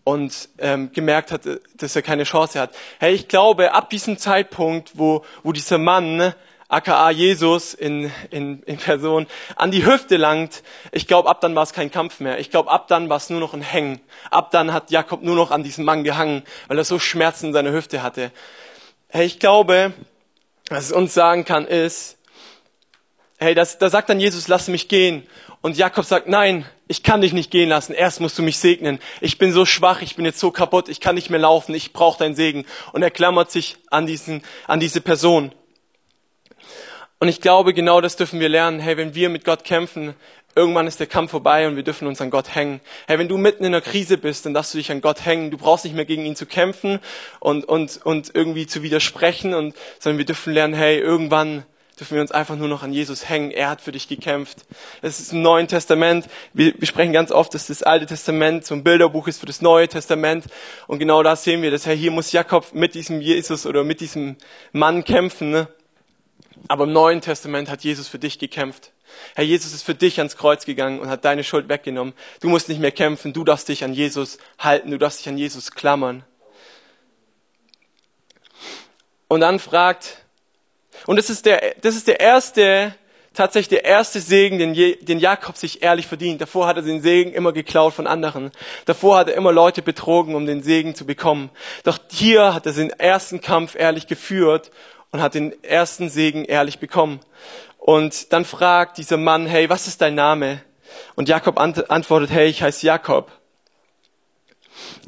und 0.03 0.49
ähm, 0.59 0.91
gemerkt 0.91 1.31
hat, 1.31 1.43
dass 1.77 1.95
er 1.95 2.03
keine 2.03 2.25
Chance 2.25 2.59
hat. 2.59 2.75
Hey, 2.99 3.15
ich 3.15 3.29
glaube, 3.29 3.75
ab 3.75 3.91
diesem 3.91 4.19
Zeitpunkt, 4.19 4.99
wo 4.99 5.25
wo 5.45 5.53
dieser 5.53 5.79
Mann 5.79 6.35
aka 6.67 7.11
Jesus 7.11 7.75
in, 7.75 8.11
in, 8.31 8.65
in 8.65 8.79
Person, 8.79 9.29
an 9.55 9.71
die 9.71 9.87
Hüfte 9.87 10.17
langt, 10.17 10.65
ich 10.91 11.07
glaube, 11.07 11.29
ab 11.29 11.41
dann 11.43 11.55
war 11.55 11.63
es 11.63 11.73
kein 11.73 11.93
Kampf 11.93 12.19
mehr. 12.19 12.41
Ich 12.41 12.51
glaube, 12.51 12.73
ab 12.73 12.89
dann 12.89 13.09
war 13.09 13.19
es 13.19 13.31
nur 13.31 13.39
noch 13.39 13.55
ein 13.55 13.63
Hängen. 13.63 14.01
Ab 14.33 14.51
dann 14.51 14.73
hat 14.73 14.91
Jakob 14.91 15.23
nur 15.23 15.37
noch 15.37 15.53
an 15.53 15.63
diesem 15.63 15.85
Mann 15.85 16.03
gehangen, 16.03 16.43
weil 16.67 16.79
er 16.79 16.85
so 16.85 16.99
Schmerzen 16.99 17.47
in 17.47 17.53
seiner 17.53 17.71
Hüfte 17.71 18.03
hatte. 18.03 18.33
Hey, 19.07 19.27
ich 19.27 19.39
glaube, 19.39 19.93
was 20.69 20.87
es 20.87 20.93
uns 20.93 21.15
sagen 21.15 21.45
kann, 21.45 21.67
ist, 21.67 22.19
hey, 23.39 23.55
das, 23.55 23.79
da 23.79 23.91
sagt 23.91 24.09
dann 24.09 24.21
Jesus, 24.21 24.49
lass 24.49 24.69
mich 24.69 24.89
gehen. 24.89 25.27
Und 25.61 25.77
Jakob 25.77 26.05
sagt, 26.05 26.29
nein, 26.29 26.65
ich 26.89 27.03
kann 27.03 27.21
dich 27.21 27.33
nicht 27.33 27.51
gehen 27.51 27.69
lassen. 27.69 27.93
Erst 27.93 28.21
musst 28.21 28.39
du 28.39 28.43
mich 28.43 28.59
segnen. 28.59 28.99
Ich 29.21 29.39
bin 29.39 29.53
so 29.53 29.65
schwach, 29.65 30.03
ich 30.03 30.17
bin 30.17 30.25
jetzt 30.25 30.41
so 30.41 30.51
kaputt, 30.51 30.89
ich 30.89 31.01
kann 31.01 31.15
nicht 31.15 31.31
mehr 31.31 31.41
laufen, 31.41 31.75
ich 31.75 31.93
brauche 31.93 32.19
deinen 32.19 32.35
Segen. 32.35 32.65
Und 32.93 33.03
er 33.03 33.11
klammert 33.11 33.51
sich 33.51 33.77
an 33.91 34.07
diesen, 34.07 34.43
an 34.67 34.81
diese 34.81 35.01
Person. 35.01 35.53
Und 37.19 37.29
ich 37.29 37.41
glaube, 37.41 37.73
genau 37.73 38.01
das 38.01 38.17
dürfen 38.17 38.41
wir 38.41 38.49
lernen. 38.49 38.81
Hey, 38.81 38.97
wenn 38.97 39.15
wir 39.15 39.29
mit 39.29 39.45
Gott 39.45 39.63
kämpfen, 39.63 40.15
Irgendwann 40.55 40.87
ist 40.87 41.01
der 41.01 41.07
Kampf 41.07 41.31
vorbei 41.31 41.67
und 41.67 41.77
wir 41.77 41.83
dürfen 41.83 42.07
uns 42.07 42.21
an 42.21 42.31
Gott 42.31 42.55
hängen. 42.55 42.81
Hey, 43.07 43.19
wenn 43.19 43.29
du 43.29 43.39
mitten 43.39 43.65
in 43.65 43.75
einer 43.75 43.81
Krise 43.81 44.19
bist, 44.19 44.45
dann 44.45 44.53
darfst 44.53 44.75
du 44.75 44.79
dich 44.79 44.91
an 44.93 45.01
Gott 45.01 45.25
hängen. 45.25 45.51
Du 45.51 45.57
brauchst 45.57 45.85
nicht 45.85 45.97
mehr 45.97 46.05
gegen 46.05 46.27
ihn 46.27 46.37
zu 46.37 46.45
kämpfen 46.45 47.01
und, 47.41 47.65
und, 47.65 48.01
und 48.05 48.31
irgendwie 48.35 48.67
zu 48.67 48.83
widersprechen, 48.83 49.55
und, 49.55 49.75
sondern 49.99 50.19
wir 50.19 50.27
dürfen 50.27 50.53
lernen, 50.53 50.75
hey, 50.75 50.99
irgendwann 50.99 51.65
dürfen 51.99 52.15
wir 52.17 52.21
uns 52.21 52.33
einfach 52.33 52.57
nur 52.57 52.69
noch 52.69 52.83
an 52.83 52.93
Jesus 52.93 53.29
hängen. 53.29 53.51
Er 53.51 53.71
hat 53.71 53.81
für 53.81 53.93
dich 53.93 54.09
gekämpft. 54.09 54.59
Es 55.03 55.21
ist 55.21 55.33
im 55.33 55.41
Neuen 55.41 55.69
Testament. 55.69 56.27
Wir, 56.53 56.75
wir 56.77 56.87
sprechen 56.89 57.13
ganz 57.13 57.31
oft, 57.31 57.55
dass 57.55 57.69
das 57.69 57.83
Alte 57.83 58.07
Testament 58.07 58.67
so 58.67 58.75
ein 58.75 58.83
Bilderbuch 58.83 59.29
ist 59.29 59.39
für 59.39 59.47
das 59.47 59.63
Neue 59.63 59.89
Testament. 59.89 60.47
Und 60.87 60.99
genau 60.99 61.23
da 61.23 61.37
sehen 61.37 61.63
wir, 61.63 61.71
dass 61.71 61.87
hey, 61.87 61.97
hier 61.97 62.11
muss 62.11 62.33
Jakob 62.33 62.75
mit 62.75 62.95
diesem 62.95 63.21
Jesus 63.21 63.67
oder 63.67 63.85
mit 63.85 64.01
diesem 64.01 64.37
Mann 64.73 65.05
kämpfen. 65.05 65.51
Ne? 65.51 65.69
Aber 66.69 66.85
im 66.85 66.93
Neuen 66.93 67.21
Testament 67.21 67.71
hat 67.71 67.85
Jesus 67.85 68.09
für 68.09 68.19
dich 68.19 68.39
gekämpft. 68.39 68.93
Herr 69.35 69.45
Jesus 69.45 69.73
ist 69.73 69.83
für 69.83 69.95
dich 69.95 70.19
ans 70.19 70.37
Kreuz 70.37 70.65
gegangen 70.65 71.01
und 71.01 71.09
hat 71.09 71.25
deine 71.25 71.45
Schuld 71.45 71.69
weggenommen. 71.69 72.15
Du 72.41 72.49
musst 72.49 72.69
nicht 72.69 72.81
mehr 72.81 72.93
kämpfen, 72.93 73.33
du 73.33 73.45
darfst 73.45 73.69
dich 73.69 73.85
an 73.85 73.95
Jesus 73.95 74.39
halten, 74.59 74.91
du 74.91 74.99
darfst 74.99 75.21
dich 75.21 75.29
an 75.29 75.39
Jesus 75.39 75.71
klammern. 75.71 76.25
Und 79.29 79.41
dann 79.41 79.59
fragt, 79.59 80.19
und 81.07 81.17
das 81.17 81.31
ist 81.31 81.47
der, 81.47 81.75
das 81.81 81.97
ist 81.97 82.07
der 82.07 82.21
erste, 82.21 82.95
tatsächlich 83.33 83.69
der 83.69 83.85
erste 83.85 84.21
Segen, 84.21 84.59
den, 84.59 84.75
Je, 84.75 84.97
den 84.97 85.19
Jakob 85.19 85.57
sich 85.57 85.83
ehrlich 85.83 86.07
verdient. 86.07 86.41
Davor 86.41 86.67
hat 86.67 86.77
er 86.77 86.83
den 86.83 87.01
Segen 87.01 87.33
immer 87.33 87.53
geklaut 87.53 87.95
von 87.95 88.07
anderen. 88.07 88.51
Davor 88.85 89.17
hat 89.17 89.29
er 89.29 89.35
immer 89.35 89.53
Leute 89.53 89.81
betrogen, 89.81 90.35
um 90.35 90.47
den 90.47 90.63
Segen 90.63 90.95
zu 90.95 91.07
bekommen. 91.07 91.51
Doch 91.85 91.99
hier 92.11 92.53
hat 92.55 92.67
er 92.67 92.73
den 92.73 92.91
ersten 92.91 93.41
Kampf 93.41 93.75
ehrlich 93.75 94.07
geführt 94.07 94.71
und 95.13 95.23
hat 95.23 95.35
den 95.35 95.63
ersten 95.65 96.09
Segen 96.09 96.45
ehrlich 96.45 96.79
bekommen. 96.79 97.21
Und 97.85 98.33
dann 98.33 98.45
fragt 98.45 98.97
dieser 98.99 99.17
Mann, 99.17 99.45
hey, 99.47 99.69
was 99.69 99.89
ist 99.89 100.01
dein 100.01 100.15
Name? 100.15 100.61
Und 101.17 101.29
Jakob 101.29 101.59
antwortet, 101.59 102.31
hey, 102.31 102.47
ich 102.47 102.63
heiße 102.63 102.87
Jakob. 102.87 103.33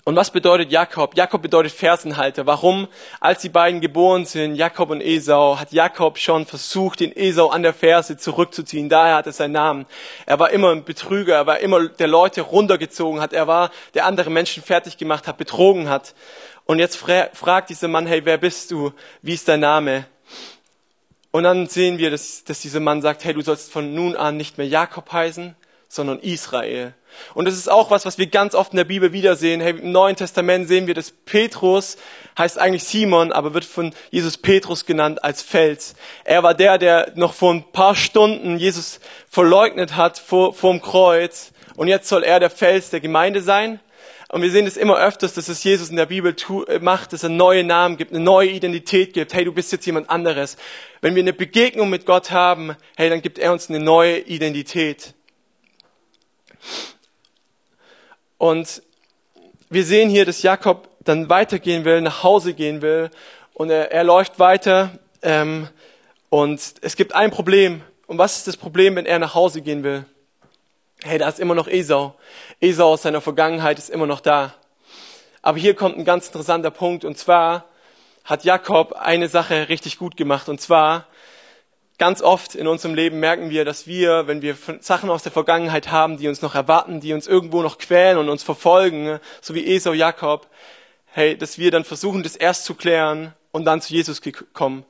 Und 0.03 0.17
was 0.17 0.33
bedeutet 0.33 0.73
Jakob? 0.73 1.17
Jakob 1.17 1.41
bedeutet 1.41 1.71
Fersenhalter. 1.71 2.47
Warum? 2.47 2.89
Als 3.21 3.43
die 3.43 3.49
beiden 3.49 3.81
geboren 3.81 4.25
sind, 4.25 4.57
Jakob 4.57 4.91
und 4.91 5.01
Esau, 5.01 5.57
hat 5.61 5.71
Jakob 5.71 6.19
schon 6.19 6.47
versucht, 6.47 6.99
den 6.99 7.17
Esau 7.17 7.49
an 7.51 7.63
der 7.63 7.75
Ferse 7.75 8.17
zurückzuziehen. 8.17 8.89
Daher 8.89 9.15
hat 9.15 9.27
er 9.27 9.33
seinen 9.33 9.53
Namen. 9.53 9.87
Er 10.27 10.41
war 10.41 10.51
immer 10.51 10.73
ein 10.73 10.85
Betrüger, 10.85 11.37
er 11.37 11.47
war 11.47 11.61
immer 11.61 11.89
der 11.89 12.09
Leute 12.09 12.41
runtergezogen 12.41 13.21
hat, 13.21 13.33
er 13.33 13.47
war 13.47 13.71
der 13.95 14.05
andere 14.05 14.31
Menschen 14.31 14.65
fertig 14.65 14.99
gemacht 14.99 15.29
hat, 15.29 15.39
betrogen 15.39 15.89
hat. 15.89 16.13
Und 16.65 16.81
jetzt 16.81 16.97
fragt 16.97 17.71
dieser 17.71 17.87
Mann, 17.87 18.07
hey, 18.07 18.25
wer 18.25 18.39
bist 18.39 18.73
du? 18.73 18.93
Wie 19.23 19.35
ist 19.35 19.47
dein 19.47 19.61
Name? 19.61 20.07
Und 21.35 21.43
dann 21.43 21.67
sehen 21.67 21.99
wir, 21.99 22.13
dass, 22.13 22.45
dass 22.45 22.61
dieser 22.61 22.79
Mann 22.79 23.03
sagt, 23.03 23.25
hey, 23.25 23.35
du 23.35 23.41
sollst 23.41 23.73
von 23.73 23.93
nun 23.93 24.15
an 24.15 24.37
nicht 24.37 24.57
mehr 24.57 24.69
Jakob 24.69 25.11
heißen, 25.11 25.57
sondern 25.89 26.21
Israel. 26.21 26.95
Und 27.35 27.47
das 27.47 27.55
ist 27.55 27.69
auch 27.69 27.91
was, 27.91 28.07
was 28.07 28.19
wir 28.19 28.29
ganz 28.29 28.55
oft 28.55 28.73
in 28.73 28.77
der 28.77 28.85
Bibel 28.85 29.13
wiedersehen. 29.13 29.61
Hey, 29.61 29.73
Im 29.73 29.91
Neuen 29.91 30.15
Testament 30.15 30.69
sehen 30.69 30.87
wir, 30.87 30.95
dass 30.95 31.11
Petrus 31.11 31.97
heißt 32.39 32.57
eigentlich 32.61 32.85
Simon, 32.85 33.33
aber 33.33 33.53
wird 33.53 33.65
von 33.65 33.93
Jesus 34.13 34.39
Petrus 34.39 34.87
genannt 34.87 35.25
als 35.25 35.43
Fels. 35.43 35.97
Er 36.23 36.45
war 36.45 36.55
der, 36.55 36.79
der 36.79 37.11
noch 37.17 37.35
vor 37.35 37.53
ein 37.53 37.65
paar 37.73 37.97
Stunden 37.97 38.57
Jesus 38.57 39.01
verleugnet 39.29 39.97
hat 39.97 40.21
vor, 40.21 40.55
vor 40.55 40.71
dem 40.71 40.83
Kreuz. 40.83 41.51
Und 41.75 41.89
jetzt 41.89 42.09
soll 42.09 42.23
er 42.23 42.39
der 42.39 42.51
Fels 42.51 42.91
der 42.91 43.01
Gemeinde 43.01 43.41
sein. 43.41 43.81
Und 44.35 44.43
wir 44.43 44.51
sehen 44.51 44.67
es 44.67 44.77
immer 44.77 44.97
öfters, 44.97 45.35
dass 45.35 45.49
es 45.49 45.63
Jesus 45.63 45.91
in 45.91 45.97
der 45.97 46.07
Bibel 46.07 46.35
äh, 46.67 46.81
macht, 46.81 47.13
dass 47.13 47.23
er 47.23 47.29
neue 47.29 47.63
Namen 47.63 47.97
gibt, 47.97 48.11
eine 48.11 48.19
neue 48.19 48.49
Identität 48.51 49.15
gibt. 49.15 49.33
Hey, 49.33 49.45
du 49.45 49.53
bist 49.53 49.71
jetzt 49.71 49.87
jemand 49.87 50.11
anderes. 50.11 50.57
Wenn 51.01 51.15
wir 51.15 51.23
eine 51.23 51.33
Begegnung 51.33 51.89
mit 51.89 52.05
Gott 52.05 52.33
haben, 52.33 52.75
hey, 52.97 53.09
dann 53.09 53.23
gibt 53.23 53.39
er 53.39 53.53
uns 53.53 53.71
eine 53.71 53.79
neue 53.79 54.19
Identität. 54.19 55.15
Und 58.37 58.83
wir 59.71 59.85
sehen 59.85 60.11
hier, 60.11 60.25
dass 60.25 60.43
Jakob 60.43 60.89
dann 61.05 61.31
weitergehen 61.31 61.85
will, 61.85 62.01
nach 62.01 62.25
Hause 62.25 62.55
gehen 62.55 62.83
will 62.83 63.11
und 63.53 63.71
er, 63.71 63.93
er 63.93 64.03
läuft 64.03 64.41
weiter 64.41 64.99
ähm, 65.23 65.69
und 66.29 66.61
es 66.81 66.97
gibt 66.97 67.15
ein 67.15 67.31
Problem. 67.31 67.83
Und 68.09 68.19
was 68.19 68.39
ist 68.39 68.49
das 68.49 68.57
Problem, 68.57 68.97
wenn 68.97 69.07
er 69.07 69.21
nach 69.21 69.37
Hause 69.37 69.63
gehen 69.63 69.85
will? 69.85 70.07
Hey, 71.07 71.19
da 71.19 71.29
ist 71.29 71.39
immer 71.39 71.55
noch 71.55 71.69
Esau. 71.69 72.15
Esau 72.61 72.95
aus 72.95 73.03
seiner 73.03 73.21
Vergangenheit 73.21 73.79
ist 73.79 73.91
immer 73.91 74.07
noch 74.07 74.21
da. 74.21 74.55
Aber 75.43 75.59
hier 75.59 75.75
kommt 75.75 75.99
ein 75.99 76.07
ganz 76.07 76.29
interessanter 76.29 76.71
Punkt 76.71 77.05
und 77.05 77.19
zwar 77.19 77.67
hat 78.25 78.45
Jakob 78.45 78.95
eine 78.95 79.29
Sache 79.29 79.69
richtig 79.69 79.99
gut 79.99 80.17
gemacht 80.17 80.49
und 80.49 80.63
zwar 80.63 81.07
Ganz 81.97 82.23
oft 82.23 82.57
in 82.57 82.67
unserem 82.67 82.97
Leben 82.97 83.21
merken 83.21 83.51
wir, 83.51 83.65
dass 83.65 83.87
wir, 83.87 84.27
wenn 84.27 84.43
wir 84.43 84.57
Sachen 84.81 85.11
aus 85.11 85.23
der 85.23 85.31
Vergangenheit 85.31 85.93
haben, 85.93 86.17
die 86.19 86.27
uns 86.27 86.43
noch 86.43 86.57
erwarten, 86.57 86.99
die 86.99 87.13
uns 87.13 87.29
irgendwo 87.29 87.63
noch 87.63 87.79
quälen 87.79 88.19
und 88.19 88.29
uns 88.29 88.43
verfolgen, 88.43 89.21
so 89.41 89.55
wie 89.55 89.65
Esau 89.65 89.93
Jakob, 89.93 90.49
hey, 91.13 91.39
dass 91.39 91.57
wir 91.57 91.71
dann 91.71 91.85
versuchen, 91.85 92.25
das 92.25 92.35
erst 92.35 92.65
zu 92.65 92.75
klären 92.75 93.33
und 93.53 93.65
dann 93.65 93.81
zu 93.81 93.95
Jesus 93.95 94.21
kommen. 94.53 94.85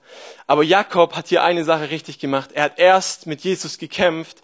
Aber 0.46 0.62
Jakob 0.62 1.14
hat 1.14 1.29
hier 1.29 1.42
eine 1.42 1.64
Sache 1.64 1.90
richtig 1.90 2.18
gemacht. 2.20 2.53
Er 2.55 2.64
hat 2.64 2.79
erst 2.79 3.27
mit 3.27 3.42
Jesus 3.42 3.77
gekämpft 3.77 4.38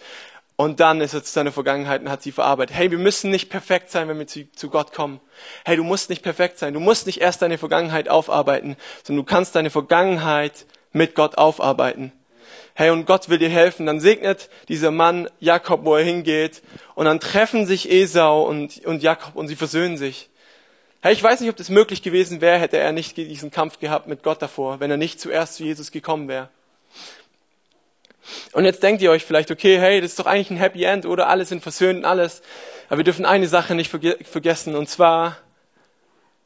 und 0.60 0.78
dann 0.78 1.00
ist 1.00 1.12
zu 1.12 1.20
seiner 1.20 1.52
Vergangenheit 1.52 2.02
und 2.02 2.10
hat 2.10 2.22
sie 2.22 2.32
verarbeitet. 2.32 2.76
Hey, 2.76 2.90
wir 2.90 2.98
müssen 2.98 3.30
nicht 3.30 3.48
perfekt 3.48 3.90
sein, 3.90 4.08
wenn 4.08 4.18
wir 4.18 4.26
zu, 4.26 4.50
zu, 4.52 4.68
Gott 4.68 4.92
kommen. 4.92 5.20
Hey, 5.64 5.76
du 5.76 5.84
musst 5.84 6.10
nicht 6.10 6.22
perfekt 6.22 6.58
sein. 6.58 6.74
Du 6.74 6.80
musst 6.80 7.06
nicht 7.06 7.22
erst 7.22 7.40
deine 7.40 7.56
Vergangenheit 7.56 8.10
aufarbeiten, 8.10 8.76
sondern 9.02 9.24
du 9.24 9.30
kannst 9.32 9.56
deine 9.56 9.70
Vergangenheit 9.70 10.66
mit 10.92 11.14
Gott 11.14 11.38
aufarbeiten 11.38 12.12
hey, 12.74 12.90
und 12.90 13.04
Gott 13.04 13.28
will 13.28 13.38
dir 13.38 13.50
helfen, 13.50 13.84
dann 13.84 14.00
segnet 14.00 14.48
dieser 14.68 14.90
Mann 14.90 15.28
Jakob, 15.38 15.84
wo 15.84 15.96
er 15.96 16.04
hingeht, 16.04 16.62
und 16.94 17.04
dann 17.04 17.20
treffen 17.20 17.66
sich 17.66 17.90
Esau 17.90 18.44
und, 18.44 18.84
und 18.86 19.02
Jakob 19.02 19.36
und 19.36 19.48
sie 19.48 19.56
versöhnen 19.56 19.98
sich. 19.98 20.30
Hey, 21.02 21.12
ich 21.12 21.22
weiß 21.22 21.40
nicht, 21.40 21.50
ob 21.50 21.56
das 21.56 21.68
möglich 21.68 22.02
gewesen 22.02 22.40
wäre, 22.40 22.58
hätte 22.58 22.78
er 22.78 22.92
nicht 22.92 23.18
diesen 23.18 23.50
Kampf 23.50 23.80
gehabt 23.80 24.06
mit 24.06 24.22
Gott 24.22 24.40
davor, 24.40 24.80
wenn 24.80 24.90
er 24.90 24.96
nicht 24.96 25.20
zuerst 25.20 25.56
zu 25.56 25.64
Jesus 25.64 25.90
gekommen 25.90 26.28
wäre. 26.28 26.48
Und 28.52 28.64
jetzt 28.64 28.82
denkt 28.82 29.02
ihr 29.02 29.10
euch 29.10 29.24
vielleicht, 29.24 29.50
okay, 29.50 29.78
hey, 29.78 30.00
das 30.00 30.12
ist 30.12 30.18
doch 30.18 30.26
eigentlich 30.26 30.50
ein 30.50 30.56
Happy 30.56 30.84
End, 30.84 31.06
oder? 31.06 31.28
Alle 31.28 31.44
sind 31.44 31.62
versöhnt 31.62 32.00
und 32.00 32.04
alles. 32.04 32.42
Aber 32.88 32.98
wir 32.98 33.04
dürfen 33.04 33.24
eine 33.24 33.48
Sache 33.48 33.74
nicht 33.74 33.90
vergessen, 33.90 34.74
und 34.74 34.88
zwar, 34.88 35.36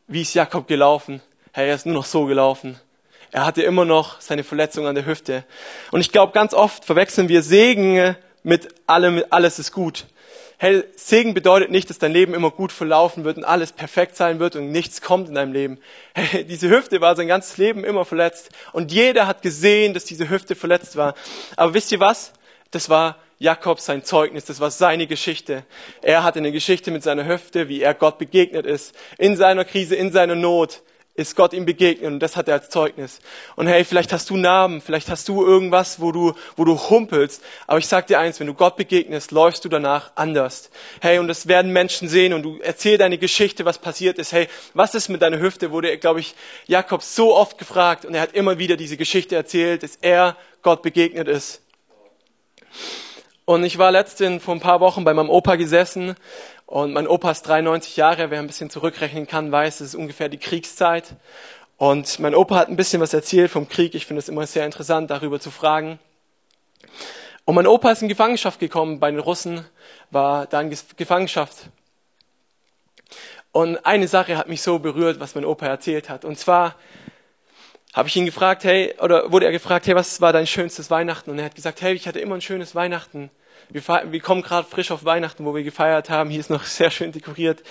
wie 0.07 0.23
ist 0.23 0.35
Jakob 0.35 0.69
gelaufen? 0.69 1.23
Hey, 1.53 1.69
er 1.69 1.75
ist 1.75 1.87
nur 1.87 1.95
noch 1.95 2.05
so 2.05 2.27
gelaufen. 2.27 2.79
Er 3.31 3.45
hatte 3.45 3.63
immer 3.63 3.85
noch 3.85 4.21
seine 4.21 4.45
Verletzung 4.45 4.87
an 4.87 4.95
der 4.95 5.07
Hüfte. 5.07 5.45
Und 5.91 6.01
ich 6.01 6.13
glaube, 6.13 6.33
ganz 6.33 6.55
oft 6.55 6.85
verwechseln 6.85 7.29
wir 7.29 7.43
Segen 7.43 8.15
mit 8.43 8.69
allem, 8.87 9.25
alles 9.31 9.59
ist 9.59 9.73
gut. 9.73 10.07
Hey, 10.57 10.85
Segen 10.95 11.35
bedeutet 11.35 11.71
nicht, 11.71 11.91
dass 11.91 11.99
dein 11.99 12.13
Leben 12.13 12.33
immer 12.33 12.51
gut 12.51 12.71
verlaufen 12.71 13.25
wird 13.25 13.37
und 13.37 13.45
alles 13.45 13.73
perfekt 13.73 14.17
sein 14.17 14.39
wird 14.39 14.55
und 14.55 14.71
nichts 14.71 15.01
kommt 15.01 15.29
in 15.29 15.35
deinem 15.35 15.53
Leben. 15.53 15.79
Hey, 16.15 16.45
diese 16.45 16.71
Hüfte 16.71 17.01
war 17.01 17.17
sein 17.17 17.27
ganzes 17.27 17.57
Leben 17.57 17.83
immer 17.83 18.05
verletzt 18.05 18.51
und 18.73 18.93
jeder 18.93 19.27
hat 19.27 19.43
gesehen, 19.43 19.95
dass 19.95 20.05
diese 20.05 20.31
Hüfte 20.31 20.55
verletzt 20.55 20.97
war. 20.97 21.15
Aber 21.57 21.75
wisst 21.75 21.91
ihr 21.91 21.99
was? 21.99 22.33
Das 22.71 22.89
war 22.89 23.17
Jakob 23.41 23.81
sein 23.81 24.05
Zeugnis, 24.05 24.45
das 24.45 24.61
war 24.61 24.71
seine 24.71 25.09
Geschichte. 25.09 25.65
Er 26.03 26.23
hatte 26.23 26.39
eine 26.39 26.53
Geschichte 26.53 26.93
mit 26.93 27.03
seiner 27.03 27.27
Hüfte, 27.27 27.69
wie 27.69 27.83
er 27.83 27.95
Gott 27.95 28.19
begegnet 28.19 28.65
ist, 28.65 28.95
in 29.19 29.37
seiner 29.37 29.65
Krise, 29.65 29.97
in 29.97 30.13
seiner 30.13 30.37
Not 30.37 30.83
ist 31.17 31.37
Gott 31.37 31.53
ihm 31.53 31.65
begegnet 31.65 32.11
und 32.11 32.19
das 32.19 32.37
hat 32.37 32.49
er 32.49 32.55
als 32.55 32.71
Zeugnis. 32.71 33.21
Und 33.55 33.69
hey, 33.69 33.85
vielleicht 33.85 34.13
hast 34.13 34.31
du 34.31 34.37
Narben, 34.37 34.81
vielleicht 34.81 35.09
hast 35.09 35.29
du 35.29 35.47
irgendwas, 35.47 36.01
wo 36.01 36.11
du, 36.11 36.35
wo 36.57 36.65
du 36.65 36.77
humpelst. 36.77 37.43
Aber 37.69 37.79
ich 37.79 37.87
sag 37.87 38.09
dir 38.09 38.19
eins, 38.19 38.41
wenn 38.41 38.49
du 38.49 38.55
Gott 38.55 38.77
begegnest, 38.77 39.31
läufst 39.31 39.65
du 39.65 39.69
danach 39.69 40.11
anders. 40.17 40.71
Hey, 41.01 41.19
und 41.21 41.29
das 41.29 41.47
werden 41.47 41.73
Menschen 41.73 42.09
sehen 42.09 42.33
und 42.33 42.43
du 42.43 42.59
erzähl 42.61 42.99
deine 42.99 43.17
Geschichte, 43.17 43.65
was 43.65 43.79
passiert 43.79 44.19
ist. 44.19 44.33
Hey, 44.33 44.49
was 44.75 44.97
ist 44.97 45.09
mit 45.09 45.23
deiner 45.23 45.39
Hüfte? 45.39 45.71
Wurde, 45.71 45.97
glaube 45.99 46.19
ich, 46.19 46.35
Jakob 46.67 47.03
so 47.03 47.37
oft 47.37 47.59
gefragt 47.59 48.05
und 48.05 48.15
er 48.15 48.21
hat 48.21 48.33
immer 48.33 48.59
wieder 48.59 48.77
diese 48.77 48.97
Geschichte 48.97 49.37
erzählt, 49.37 49.85
dass 49.85 49.97
er 50.01 50.37
Gott 50.63 50.83
begegnet 50.83 51.29
ist. 51.29 51.61
Und 53.47 53.63
ich 53.63 53.77
war 53.77 53.93
letztens 53.93 54.43
vor 54.43 54.55
ein 54.55 54.61
paar 54.61 54.81
Wochen 54.81 55.05
bei 55.05 55.13
meinem 55.13 55.29
Opa 55.29 55.57
gesessen 55.57 56.17
und 56.67 56.93
mein 56.93 57.07
Opa 57.07 57.31
ist 57.31 57.43
93 57.43 57.97
Jahre, 57.97 58.31
wer 58.31 58.39
ein 58.39 58.47
bisschen 58.47 58.71
zurückrechnen 58.71 59.27
kann, 59.27 59.53
weiß, 59.53 59.81
es 59.81 59.89
ist 59.89 59.95
ungefähr 59.95 60.29
die 60.29 60.39
Kriegszeit. 60.39 61.17
Und 61.77 62.19
mein 62.21 62.35
Opa 62.35 62.57
hat 62.57 62.69
ein 62.69 62.77
bisschen 62.77 63.01
was 63.01 63.13
erzählt 63.13 63.51
vom 63.51 63.69
Krieg. 63.69 63.95
Ich 63.95 64.07
finde 64.07 64.21
es 64.21 64.29
immer 64.29 64.47
sehr 64.47 64.65
interessant, 64.65 65.11
darüber 65.11 65.41
zu 65.41 65.51
fragen. 65.51 65.99
Und 67.45 67.55
mein 67.55 67.67
Opa 67.67 67.91
ist 67.91 68.03
in 68.03 68.09
Gefangenschaft 68.09 68.59
gekommen 68.61 69.01
bei 69.01 69.11
den 69.11 69.21
Russen, 69.21 69.67
war 70.11 70.47
da 70.47 70.61
in 70.61 70.75
Gefangenschaft. 70.97 71.69
Und 73.53 73.85
eine 73.85 74.09
Sache 74.09 74.37
hat 74.37 74.49
mich 74.49 74.63
so 74.63 74.79
berührt, 74.79 75.21
was 75.21 75.35
mein 75.35 75.45
Opa 75.45 75.67
erzählt 75.67 76.09
hat. 76.09 76.25
Und 76.25 76.39
zwar 76.39 76.77
habe 77.93 78.09
ich 78.09 78.17
ihn 78.17 78.25
gefragt, 78.27 78.65
hey, 78.65 78.95
oder 79.01 79.31
wurde 79.31 79.47
er 79.47 79.53
gefragt, 79.53 79.87
hey, 79.87 79.95
was 79.95 80.21
war 80.21 80.33
dein 80.33 80.47
schönstes 80.47 80.91
Weihnachten? 80.91 81.31
Und 81.31 81.39
er 81.39 81.45
hat 81.45 81.55
gesagt, 81.55 81.83
hey, 81.83 81.95
ich 81.95 82.09
hatte 82.09 82.19
immer 82.19 82.35
ein 82.35 82.41
schönes 82.41 82.75
Weihnachten. 82.75 83.31
Wir, 83.75 83.83
wir 84.13 84.21
kommen 84.21 84.43
gerade 84.43 84.69
frisch 84.69 84.93
auf 84.93 85.05
Weihnachten, 85.05 85.45
wo 85.45 85.53
wir 85.53 85.65
gefeiert 85.65 86.09
haben. 86.09 86.31
Hier 86.31 86.39
ist 86.39 86.49
noch 86.49 86.63
sehr 86.63 86.93
schön 86.93 87.11
dekoriert. 87.11 87.65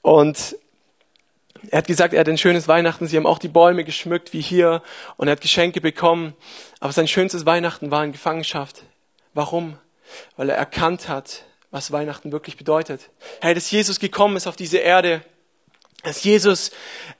Und 0.00 0.56
er 1.70 1.78
hat 1.78 1.86
gesagt, 1.86 2.14
er 2.14 2.20
hat 2.20 2.28
ein 2.30 2.38
schönes 2.38 2.66
Weihnachten. 2.66 3.06
Sie 3.06 3.18
haben 3.18 3.26
auch 3.26 3.38
die 3.38 3.48
Bäume 3.48 3.84
geschmückt 3.84 4.32
wie 4.32 4.40
hier 4.40 4.82
und 5.18 5.28
er 5.28 5.32
hat 5.32 5.42
Geschenke 5.42 5.82
bekommen. 5.82 6.32
Aber 6.80 6.92
sein 6.92 7.06
schönstes 7.06 7.44
Weihnachten 7.44 7.90
war 7.90 8.02
in 8.02 8.12
Gefangenschaft. 8.12 8.84
Warum? 9.34 9.76
Weil 10.38 10.48
er 10.48 10.56
erkannt 10.56 11.10
hat, 11.10 11.44
was 11.70 11.92
Weihnachten 11.92 12.32
wirklich 12.32 12.56
bedeutet. 12.56 13.10
Hey, 13.42 13.52
dass 13.52 13.70
Jesus 13.70 14.00
gekommen 14.00 14.36
ist 14.36 14.46
auf 14.46 14.56
diese 14.56 14.78
Erde, 14.78 15.20
dass 16.04 16.22
Jesus 16.22 16.70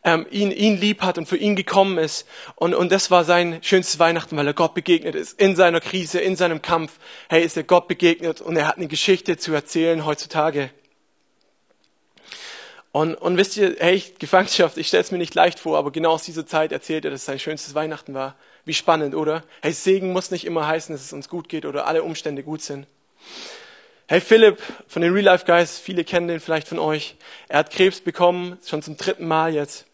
ähm, 0.04 0.26
ihn, 0.30 0.50
ihn 0.50 0.78
lieb 0.78 1.02
hat 1.02 1.18
und 1.18 1.26
für 1.26 1.36
ihn 1.36 1.56
gekommen 1.56 1.98
ist. 1.98 2.26
Und, 2.54 2.74
und 2.74 2.92
das 2.92 3.10
war 3.10 3.24
sein 3.24 3.58
schönstes 3.62 3.98
Weihnachten, 3.98 4.36
weil 4.36 4.46
er 4.46 4.54
Gott 4.54 4.74
begegnet 4.74 5.14
ist. 5.14 5.40
In 5.40 5.56
seiner 5.56 5.80
Krise, 5.80 6.20
in 6.20 6.36
seinem 6.36 6.62
Kampf. 6.62 6.98
Hey, 7.28 7.44
ist 7.44 7.56
er 7.56 7.64
Gott 7.64 7.88
begegnet 7.88 8.40
und 8.40 8.56
er 8.56 8.68
hat 8.68 8.76
eine 8.76 8.88
Geschichte 8.88 9.36
zu 9.36 9.52
erzählen 9.52 10.04
heutzutage. 10.04 10.70
Und, 12.92 13.16
und 13.16 13.36
wisst 13.36 13.56
ihr, 13.56 13.74
hey, 13.80 14.00
Gefangenschaft, 14.20 14.76
ich 14.76 14.86
stelle 14.86 15.02
es 15.02 15.10
mir 15.10 15.18
nicht 15.18 15.34
leicht 15.34 15.58
vor, 15.58 15.78
aber 15.78 15.90
genau 15.90 16.12
aus 16.12 16.22
dieser 16.22 16.46
Zeit 16.46 16.70
erzählt 16.70 17.04
er, 17.04 17.10
dass 17.10 17.24
sein 17.24 17.40
schönstes 17.40 17.74
Weihnachten 17.74 18.14
war. 18.14 18.36
Wie 18.64 18.72
spannend, 18.72 19.16
oder? 19.16 19.42
Hey, 19.62 19.72
Segen 19.72 20.12
muss 20.12 20.30
nicht 20.30 20.44
immer 20.44 20.68
heißen, 20.68 20.94
dass 20.94 21.04
es 21.04 21.12
uns 21.12 21.28
gut 21.28 21.48
geht 21.48 21.64
oder 21.64 21.88
alle 21.88 22.04
Umstände 22.04 22.44
gut 22.44 22.62
sind. 22.62 22.86
Hey, 24.06 24.20
Philipp 24.20 24.62
von 24.86 25.00
den 25.00 25.14
Real 25.14 25.24
Life 25.24 25.46
Guys, 25.46 25.78
viele 25.78 26.04
kennen 26.04 26.28
den 26.28 26.38
vielleicht 26.38 26.68
von 26.68 26.78
euch. 26.78 27.16
Er 27.48 27.60
hat 27.60 27.70
Krebs 27.70 28.02
bekommen, 28.02 28.58
schon 28.62 28.82
zum 28.82 28.98
dritten 28.98 29.26
Mal 29.26 29.54
jetzt. 29.54 29.86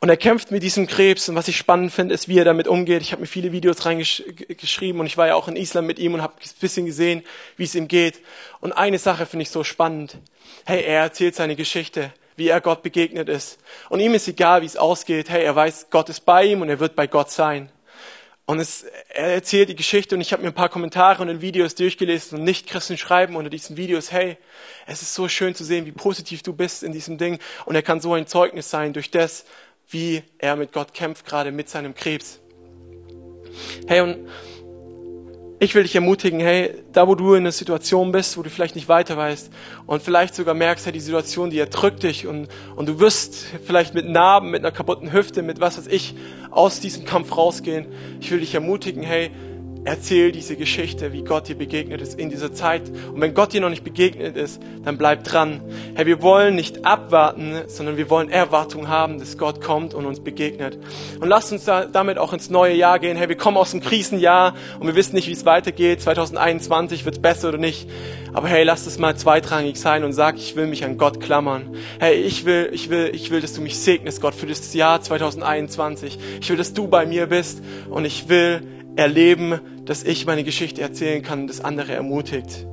Und 0.00 0.08
er 0.08 0.16
kämpft 0.16 0.50
mit 0.50 0.62
diesem 0.62 0.86
Krebs. 0.86 1.28
Und 1.28 1.34
was 1.34 1.48
ich 1.48 1.58
spannend 1.58 1.92
finde, 1.92 2.14
ist, 2.14 2.28
wie 2.28 2.38
er 2.38 2.46
damit 2.46 2.66
umgeht. 2.66 3.02
Ich 3.02 3.12
habe 3.12 3.20
mir 3.20 3.26
viele 3.26 3.52
Videos 3.52 3.84
reingeschrieben 3.84 4.98
und 4.98 5.06
ich 5.06 5.18
war 5.18 5.26
ja 5.26 5.34
auch 5.34 5.48
in 5.48 5.56
Island 5.56 5.86
mit 5.86 5.98
ihm 5.98 6.14
und 6.14 6.22
habe 6.22 6.32
ein 6.32 6.50
bisschen 6.58 6.86
gesehen, 6.86 7.24
wie 7.58 7.64
es 7.64 7.74
ihm 7.74 7.88
geht. 7.88 8.20
Und 8.60 8.72
eine 8.72 8.98
Sache 8.98 9.26
finde 9.26 9.42
ich 9.42 9.50
so 9.50 9.62
spannend. 9.62 10.16
Hey, 10.64 10.82
er 10.82 11.02
erzählt 11.02 11.34
seine 11.34 11.56
Geschichte, 11.56 12.10
wie 12.36 12.48
er 12.48 12.62
Gott 12.62 12.82
begegnet 12.82 13.28
ist. 13.28 13.58
Und 13.90 14.00
ihm 14.00 14.14
ist 14.14 14.28
egal, 14.28 14.62
wie 14.62 14.66
es 14.66 14.78
ausgeht. 14.78 15.28
Hey, 15.28 15.44
er 15.44 15.54
weiß, 15.54 15.88
Gott 15.90 16.08
ist 16.08 16.24
bei 16.24 16.44
ihm 16.44 16.62
und 16.62 16.70
er 16.70 16.80
wird 16.80 16.96
bei 16.96 17.06
Gott 17.06 17.30
sein. 17.30 17.68
Und 18.48 18.60
es, 18.60 18.84
er 19.08 19.34
erzählt 19.34 19.68
die 19.68 19.74
Geschichte 19.74 20.14
und 20.14 20.20
ich 20.20 20.32
habe 20.32 20.42
mir 20.42 20.48
ein 20.48 20.54
paar 20.54 20.68
Kommentare 20.68 21.20
und 21.20 21.40
Videos 21.40 21.74
durchgelesen 21.74 22.38
und 22.38 22.44
Nicht-Christen 22.44 22.96
schreiben 22.96 23.34
unter 23.34 23.50
diesen 23.50 23.76
Videos, 23.76 24.12
hey, 24.12 24.36
es 24.86 25.02
ist 25.02 25.14
so 25.14 25.26
schön 25.28 25.56
zu 25.56 25.64
sehen, 25.64 25.84
wie 25.84 25.92
positiv 25.92 26.44
du 26.44 26.52
bist 26.52 26.84
in 26.84 26.92
diesem 26.92 27.18
Ding 27.18 27.40
und 27.64 27.74
er 27.74 27.82
kann 27.82 28.00
so 28.00 28.14
ein 28.14 28.28
Zeugnis 28.28 28.70
sein 28.70 28.92
durch 28.92 29.10
das, 29.10 29.46
wie 29.88 30.22
er 30.38 30.54
mit 30.54 30.72
Gott 30.72 30.94
kämpft, 30.94 31.26
gerade 31.26 31.50
mit 31.50 31.68
seinem 31.68 31.92
Krebs. 31.96 32.38
Hey, 33.88 34.00
und 34.00 34.28
ich 35.58 35.74
will 35.74 35.84
dich 35.84 35.94
ermutigen, 35.94 36.38
hey, 36.40 36.74
da 36.92 37.08
wo 37.08 37.14
du 37.14 37.32
in 37.32 37.44
einer 37.44 37.52
Situation 37.52 38.12
bist, 38.12 38.36
wo 38.36 38.42
du 38.42 38.50
vielleicht 38.50 38.74
nicht 38.74 38.88
weiter 38.88 39.16
weißt 39.16 39.50
und 39.86 40.02
vielleicht 40.02 40.34
sogar 40.34 40.54
merkst, 40.54 40.84
hey, 40.84 40.92
die 40.92 41.00
Situation, 41.00 41.48
die 41.48 41.58
erdrückt 41.58 42.02
dich 42.02 42.26
und, 42.26 42.48
und 42.74 42.86
du 42.88 43.00
wirst 43.00 43.46
vielleicht 43.64 43.94
mit 43.94 44.06
Narben, 44.06 44.50
mit 44.50 44.62
einer 44.62 44.72
kaputten 44.72 45.12
Hüfte, 45.12 45.42
mit 45.42 45.60
was 45.60 45.78
weiß 45.78 45.86
ich, 45.86 46.14
aus 46.50 46.80
diesem 46.80 47.06
Kampf 47.06 47.36
rausgehen. 47.36 47.86
Ich 48.20 48.30
will 48.30 48.40
dich 48.40 48.54
ermutigen, 48.54 49.02
hey, 49.02 49.30
Erzähl 49.86 50.32
diese 50.32 50.56
Geschichte, 50.56 51.12
wie 51.12 51.22
Gott 51.22 51.46
dir 51.46 51.54
begegnet 51.54 52.00
ist 52.00 52.18
in 52.18 52.28
dieser 52.28 52.52
Zeit. 52.52 52.82
Und 53.14 53.20
wenn 53.20 53.34
Gott 53.34 53.52
dir 53.52 53.60
noch 53.60 53.70
nicht 53.70 53.84
begegnet 53.84 54.36
ist, 54.36 54.60
dann 54.84 54.98
bleib 54.98 55.22
dran. 55.22 55.60
Herr, 55.94 56.06
wir 56.06 56.22
wollen 56.22 56.56
nicht 56.56 56.84
abwarten, 56.84 57.54
sondern 57.68 57.96
wir 57.96 58.10
wollen 58.10 58.28
Erwartung 58.28 58.88
haben, 58.88 59.20
dass 59.20 59.38
Gott 59.38 59.60
kommt 59.60 59.94
und 59.94 60.04
uns 60.04 60.18
begegnet. 60.18 60.76
Und 61.20 61.28
lasst 61.28 61.52
uns 61.52 61.66
da, 61.66 61.84
damit 61.84 62.18
auch 62.18 62.32
ins 62.32 62.50
neue 62.50 62.74
Jahr 62.74 62.98
gehen. 62.98 63.16
Herr, 63.16 63.28
wir 63.28 63.36
kommen 63.36 63.56
aus 63.56 63.70
dem 63.70 63.80
Krisenjahr 63.80 64.56
und 64.80 64.88
wir 64.88 64.96
wissen 64.96 65.14
nicht, 65.14 65.28
wie 65.28 65.32
es 65.32 65.44
weitergeht. 65.44 66.02
2021 66.02 67.04
wird 67.04 67.14
es 67.14 67.22
besser 67.22 67.50
oder 67.50 67.58
nicht. 67.58 67.88
Aber 68.36 68.48
hey, 68.48 68.64
lass 68.64 68.86
es 68.86 68.98
mal 68.98 69.16
zweitrangig 69.16 69.78
sein 69.78 70.04
und 70.04 70.12
sag, 70.12 70.36
ich 70.36 70.56
will 70.56 70.66
mich 70.66 70.84
an 70.84 70.98
Gott 70.98 71.20
klammern. 71.20 71.74
Hey, 71.98 72.16
ich 72.16 72.44
will, 72.44 72.68
ich 72.70 72.90
will, 72.90 73.10
ich 73.14 73.30
will, 73.30 73.40
dass 73.40 73.54
du 73.54 73.62
mich 73.62 73.78
segnest, 73.78 74.20
Gott, 74.20 74.34
für 74.34 74.44
das 74.44 74.74
Jahr 74.74 75.00
2021. 75.00 76.18
Ich 76.42 76.50
will, 76.50 76.58
dass 76.58 76.74
du 76.74 76.86
bei 76.86 77.06
mir 77.06 77.28
bist 77.28 77.62
und 77.88 78.04
ich 78.04 78.28
will 78.28 78.60
erleben, 78.94 79.58
dass 79.86 80.02
ich 80.02 80.26
meine 80.26 80.44
Geschichte 80.44 80.82
erzählen 80.82 81.22
kann 81.22 81.40
und 81.40 81.46
das 81.46 81.62
andere 81.62 81.94
ermutigt. 81.94 82.66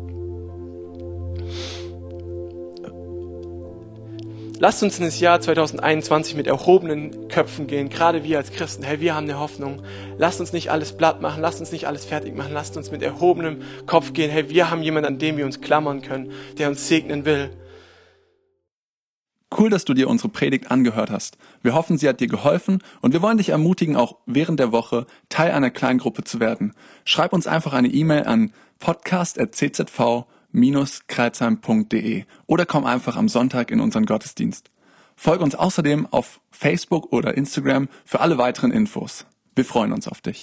Lasst 4.63 4.82
uns 4.82 4.97
in 4.97 5.04
das 5.04 5.19
Jahr 5.19 5.41
2021 5.41 6.36
mit 6.36 6.47
erhobenen 6.47 7.28
Köpfen 7.28 7.67
gehen, 7.67 7.89
gerade 7.89 8.23
wir 8.23 8.38
als 8.38 8.49
Christen. 8.54 8.84
Hey, 8.84 9.02
wir 9.02 9.13
haben 9.13 9.26
eine 9.26 9.38
Hoffnung. 9.38 9.82
Lasst 10.17 10.39
uns 10.39 10.54
nicht 10.54 10.71
alles 10.71 10.95
platt 10.95 11.21
machen, 11.21 11.41
lasst 11.41 11.60
uns 11.60 11.73
nicht 11.73 11.86
alles 11.86 12.06
fertig 12.06 12.34
machen, 12.34 12.54
lasst 12.54 12.78
uns 12.78 12.89
mit 12.89 13.02
erhobenem 13.02 13.62
Kopf 13.88 14.13
gehen. 14.13 14.32
Hey, 14.32 14.47
wir 14.47 14.71
haben 14.71 14.82
jemanden, 14.82 15.08
an 15.08 15.19
dem 15.19 15.36
wir 15.36 15.43
uns 15.43 15.60
klammern 15.60 16.02
können, 16.02 16.32
der 16.60 16.69
uns 16.69 16.88
segnen 16.88 17.26
will. 17.26 17.49
Cool, 19.54 19.69
dass 19.69 19.84
du 19.84 19.93
dir 19.93 20.08
unsere 20.08 20.30
Predigt 20.30 20.71
angehört 20.71 21.12
hast. 21.12 21.36
Wir 21.62 21.73
hoffen, 21.73 21.97
sie 21.97 22.08
hat 22.08 22.21
dir 22.21 22.28
geholfen 22.28 22.82
und 23.02 23.12
wir 23.12 23.21
wollen 23.21 23.39
dich 23.39 23.49
ermutigen, 23.49 23.97
auch 23.97 24.19
während 24.28 24.62
der 24.62 24.71
Woche 24.71 25.08
Teil 25.28 25.52
einer 25.52 25.71
Kleingruppe 25.71 26.23
zu 26.23 26.39
werden. 26.39 26.71
Schreib 27.04 27.34
uns 27.34 27.47
einfach 27.47 27.73
eine 27.73 27.89
E-Mail 27.89 28.23
an 28.23 28.54
podcast.czv-kreuzheim.de 30.54 32.26
oder 32.48 32.66
komm 32.66 32.86
einfach 32.86 33.16
am 33.16 33.28
Sonntag 33.28 33.72
in 33.72 33.80
unseren 33.80 34.06
Gottesdienst. 34.06 34.70
Folge 35.16 35.44
uns 35.44 35.56
außerdem 35.56 36.08
auf 36.08 36.39
Facebook 36.52 37.12
oder 37.12 37.36
Instagram 37.36 37.89
für 38.06 38.20
alle 38.20 38.38
weiteren 38.38 38.72
Infos. 38.72 39.26
Wir 39.56 39.66
freuen 39.66 39.92
uns 39.92 40.08
auf 40.08 40.22
dich. 40.22 40.42